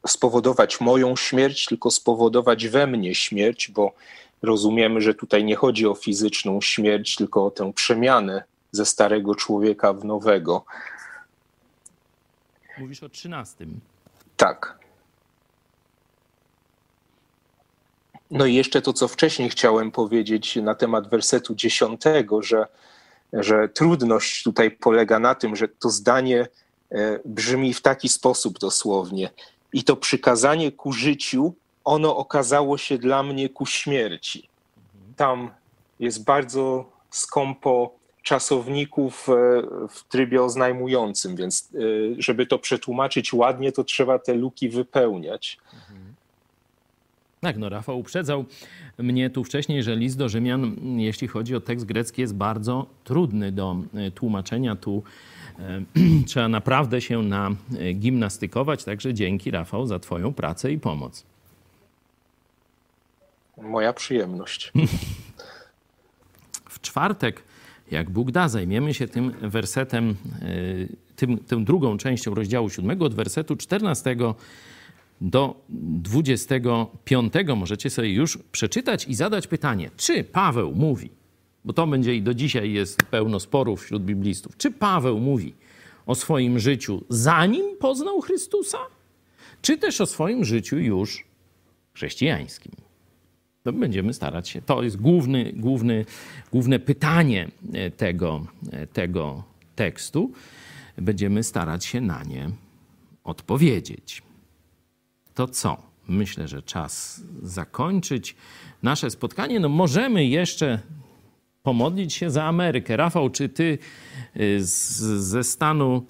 spowodować 0.08 0.82
moją 0.82 1.16
śmierć, 1.16 1.66
tylko 1.66 1.92
spowodować 1.92 2.68
we 2.68 2.88
mnie 2.88 3.16
śmierć, 3.16 3.72
bo 3.72 3.94
rozumiemy, 4.42 5.02
że 5.02 5.14
tutaj 5.14 5.44
nie 5.44 5.56
chodzi 5.56 5.88
o 5.88 5.96
fizyczną 5.96 6.62
śmierć, 6.62 7.16
tylko 7.16 7.46
o 7.46 7.52
tę 7.52 7.74
przemianę 7.74 8.44
ze 8.72 8.86
starego 8.86 9.36
człowieka 9.36 9.94
w 9.94 10.06
nowego. 10.06 10.66
Mówisz 12.78 13.04
o 13.04 13.10
trzynastym. 13.10 13.80
Tak. 14.38 14.80
No 18.32 18.46
i 18.46 18.54
jeszcze 18.54 18.82
to, 18.82 18.94
co 18.94 19.08
wcześniej 19.08 19.50
chciałem 19.50 19.92
powiedzieć 19.92 20.56
na 20.56 20.76
temat 20.76 21.10
wersetu 21.10 21.56
dziesiątego, 21.56 22.42
że, 22.42 22.66
że 23.34 23.70
trudność 23.70 24.44
tutaj 24.44 24.72
polega 24.72 25.20
na 25.20 25.36
tym, 25.36 25.56
że 25.56 25.68
to 25.68 25.90
zdanie 25.90 26.48
e, 26.92 27.20
brzmi 27.26 27.74
w 27.74 27.82
taki 27.82 28.10
sposób 28.10 28.60
dosłownie. 28.60 29.30
I 29.74 29.84
to 29.84 29.96
przykazanie 29.96 30.72
ku 30.72 30.94
życiu 30.94 31.54
ono 31.84 32.18
okazało 32.18 32.78
się 32.78 32.98
dla 32.98 33.24
mnie 33.24 33.50
ku 33.50 33.66
śmierci. 33.66 34.50
Tam 35.16 35.50
jest 36.00 36.24
bardzo 36.24 36.92
skąpo 37.10 38.02
czasowników 38.24 39.30
e, 39.30 39.34
w 39.90 40.04
trybie 40.10 40.44
oznajmującym, 40.44 41.36
więc 41.36 41.70
e, 41.76 41.78
żeby 42.18 42.46
to 42.46 42.60
przetłumaczyć 42.60 43.34
ładnie, 43.34 43.72
to 43.72 43.84
trzeba 43.84 44.20
te 44.20 44.34
luki 44.34 44.70
wypełniać. 44.70 45.58
Tak, 47.42 47.58
no 47.58 47.70
Rafał 47.70 48.00
uprzedzał 48.00 48.46
mnie 48.98 49.30
tu 49.30 49.44
wcześniej, 49.44 49.84
że 49.84 49.96
list 49.96 50.18
do 50.18 50.30
Rzymian, 50.30 50.76
jeśli 51.00 51.28
chodzi 51.28 51.56
o 51.56 51.60
tekst 51.60 51.86
grecki, 51.86 52.22
jest 52.22 52.36
bardzo 52.36 52.86
trudny 53.04 53.52
do 53.52 53.76
e, 53.94 54.12
tłumaczenia. 54.12 54.76
Tu 54.76 55.04
trzeba 56.28 56.50
naprawdę 56.50 57.02
się 57.02 57.24
na 57.24 57.52
gimnastykować, 57.96 58.84
także 58.84 59.14
dzięki 59.14 59.52
Rafał 59.52 59.88
za 59.88 60.00
Twoją 60.00 60.34
pracę 60.34 60.72
i 60.72 60.80
pomoc. 60.80 61.26
Moja 63.58 63.94
przyjemność. 63.94 64.72
W 66.70 66.82
czwartek, 66.82 67.44
jak 67.92 68.10
Bóg 68.10 68.32
da, 68.32 68.50
zajmiemy 68.50 68.94
się 68.94 69.08
tym 69.08 69.32
wersetem, 69.42 70.16
e, 70.42 70.46
tym, 71.16 71.38
tą 71.38 71.66
drugą 71.66 71.98
częścią 71.98 72.36
rozdziału 72.36 72.70
7, 72.70 73.02
od 73.02 73.16
wersetu 73.16 73.56
14 73.56 74.16
do 75.22 75.56
25. 75.70 77.34
Możecie 77.56 77.90
sobie 77.90 78.14
już 78.14 78.38
przeczytać 78.52 79.08
i 79.08 79.16
zadać 79.16 79.48
pytanie, 79.48 79.90
czy 79.98 80.24
Paweł 80.24 80.76
mówi, 80.76 81.10
bo 81.66 81.74
to 81.74 81.88
będzie 81.88 82.16
i 82.16 82.22
do 82.22 82.34
dzisiaj 82.34 82.72
jest 82.72 83.04
pełno 83.04 83.40
sporów 83.40 83.84
wśród 83.84 84.04
biblistów, 84.04 84.58
czy 84.58 84.72
Paweł 84.72 85.20
mówi 85.20 85.54
o 86.06 86.16
swoim 86.16 86.60
życiu 86.60 87.04
zanim 87.10 87.78
poznał 87.78 88.22
Chrystusa, 88.22 88.78
czy 89.62 89.78
też 89.78 90.02
o 90.02 90.06
swoim 90.06 90.46
życiu 90.46 90.80
już 90.80 91.26
chrześcijańskim? 91.94 92.72
No, 93.66 93.74
będziemy 93.74 94.14
starać 94.14 94.50
się. 94.50 94.62
To 94.62 94.84
jest 94.84 94.98
główny, 94.98 95.54
główny, 95.54 96.06
główne 96.52 96.80
pytanie 96.80 97.48
e, 97.74 97.92
tego, 97.92 98.46
e, 98.72 98.88
tego 98.88 99.44
tekstu. 99.76 100.32
Będziemy 100.98 101.44
starać 101.44 101.86
się 101.86 102.02
na 102.02 102.24
nie 102.24 102.50
odpowiedzieć. 103.24 104.22
To 105.34 105.48
co? 105.48 105.78
Myślę, 106.08 106.48
że 106.48 106.62
czas 106.62 107.22
zakończyć 107.44 108.36
nasze 108.84 109.10
spotkanie. 109.10 109.60
No 109.60 109.70
możemy 109.70 110.26
jeszcze 110.26 110.80
pomodlić 111.64 112.14
się 112.14 112.30
za 112.30 112.44
Amerykę. 112.44 112.98
Rafał, 112.98 113.30
czy 113.30 113.50
ty 113.50 113.78
e, 114.36 114.60
z, 114.60 115.00
ze 115.24 115.44
stanu 115.44 116.06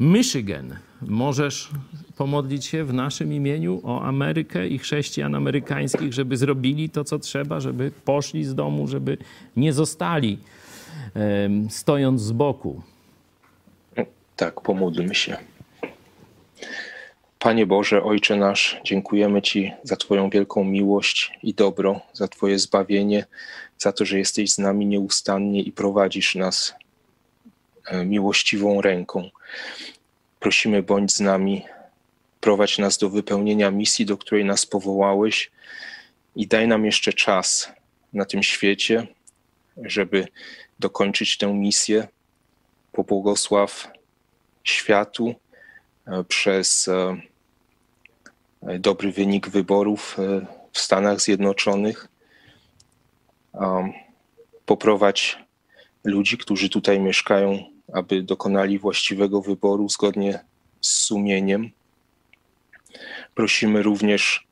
Michigan 0.00 0.76
możesz 1.02 1.70
pomodlić 2.16 2.66
się 2.66 2.84
w 2.84 2.94
naszym 2.94 3.32
imieniu 3.32 3.80
o 3.84 4.02
Amerykę 4.02 4.68
i 4.68 4.78
chrześcijan 4.78 5.34
amerykańskich, 5.34 6.12
żeby 6.12 6.36
zrobili 6.36 6.90
to, 6.90 7.04
co 7.04 7.18
trzeba, 7.18 7.60
żeby 7.60 7.90
poszli 8.04 8.44
z 8.44 8.54
domu, 8.54 8.88
żeby 8.88 9.18
nie 9.56 9.72
zostali 9.72 10.38
stojąc 11.68 12.20
z 12.22 12.32
boku. 12.32 12.82
Tak, 14.36 14.60
pomódlmy 14.60 15.14
się. 15.14 15.36
Panie 17.38 17.66
Boże, 17.66 18.02
Ojcze 18.02 18.36
nasz, 18.36 18.80
dziękujemy 18.84 19.42
Ci 19.42 19.72
za 19.82 19.96
Twoją 19.96 20.30
wielką 20.30 20.64
miłość 20.64 21.38
i 21.42 21.54
dobro, 21.54 22.00
za 22.12 22.28
Twoje 22.28 22.58
zbawienie, 22.58 23.24
za 23.78 23.92
to, 23.92 24.04
że 24.04 24.18
jesteś 24.18 24.52
z 24.52 24.58
nami 24.58 24.86
nieustannie 24.86 25.62
i 25.62 25.72
prowadzisz 25.72 26.34
nas 26.34 26.74
e, 27.86 28.04
miłościwą 28.04 28.80
ręką. 28.80 29.30
Prosimy, 30.40 30.82
bądź 30.82 31.12
z 31.12 31.20
nami, 31.20 31.64
prowadź 32.40 32.78
nas 32.78 32.98
do 32.98 33.10
wypełnienia 33.10 33.70
misji, 33.70 34.06
do 34.06 34.16
której 34.16 34.44
nas 34.44 34.66
powołałeś 34.66 35.50
i 36.36 36.46
daj 36.46 36.68
nam 36.68 36.84
jeszcze 36.84 37.12
czas 37.12 37.72
na 38.12 38.24
tym 38.24 38.42
świecie, 38.42 39.06
żeby 39.76 40.28
dokończyć 40.78 41.38
tę 41.38 41.54
misję. 41.54 42.08
Pobłogosław 42.92 43.88
światu 44.64 45.34
e, 46.06 46.24
przez 46.24 46.88
e, 46.88 47.18
dobry 48.78 49.12
wynik 49.12 49.48
wyborów 49.48 50.16
w 50.72 50.80
Stanach 50.80 51.20
Zjednoczonych. 51.20 52.08
Um, 53.56 53.92
Poprowadź 54.66 55.38
ludzi, 56.04 56.38
którzy 56.38 56.68
tutaj 56.68 57.00
mieszkają, 57.00 57.64
aby 57.92 58.22
dokonali 58.22 58.78
właściwego 58.78 59.42
wyboru 59.42 59.88
zgodnie 59.88 60.44
z 60.80 60.90
sumieniem. 60.90 61.70
Prosimy 63.34 63.82
również 63.82 64.46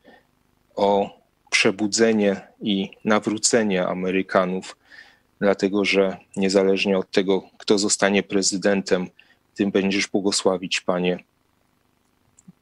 o 0.76 1.20
przebudzenie 1.50 2.40
i 2.60 2.90
nawrócenie 3.04 3.86
Amerykanów, 3.86 4.76
dlatego 5.40 5.84
że 5.84 6.16
niezależnie 6.36 6.98
od 6.98 7.10
tego, 7.10 7.42
kto 7.58 7.78
zostanie 7.78 8.22
prezydentem, 8.22 9.08
tym 9.54 9.70
będziesz 9.70 10.08
błogosławić, 10.08 10.80
Panie, 10.80 11.18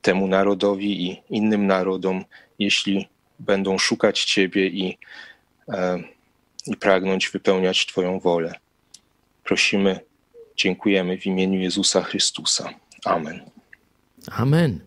temu 0.03 0.27
narodowi 0.27 1.07
i 1.07 1.23
innym 1.31 1.67
narodom, 1.67 2.25
jeśli 2.59 3.09
będą 3.39 3.79
szukać 3.79 4.25
Ciebie 4.25 4.67
i, 4.67 4.99
e, 5.69 6.03
i 6.67 6.77
pragnąć 6.77 7.29
wypełniać 7.29 7.87
Twoją 7.87 8.21
wolę. 8.21 8.55
Prosimy, 9.45 10.01
dziękujemy 10.57 11.19
w 11.19 11.27
imieniu 11.27 11.61
Jezusa 11.61 12.03
Chrystusa. 12.03 12.75
Amen. 13.05 13.41
Amen. 14.31 14.81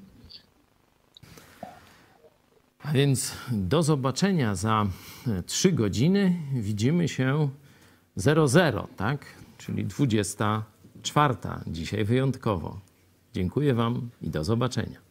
A 2.83 2.91
więc 2.91 3.31
do 3.51 3.83
zobaczenia 3.83 4.55
za 4.55 4.85
e, 5.27 5.43
trzy 5.43 5.71
godziny. 5.71 6.33
Widzimy 6.53 7.07
się 7.07 7.49
00, 8.15 8.87
tak? 8.97 9.25
Czyli 9.57 9.85
24. 9.85 11.35
Dzisiaj 11.67 12.05
wyjątkowo. 12.05 12.79
Dziękuję 13.33 13.73
Wam 13.73 14.09
i 14.21 14.29
do 14.29 14.43
zobaczenia. 14.43 15.04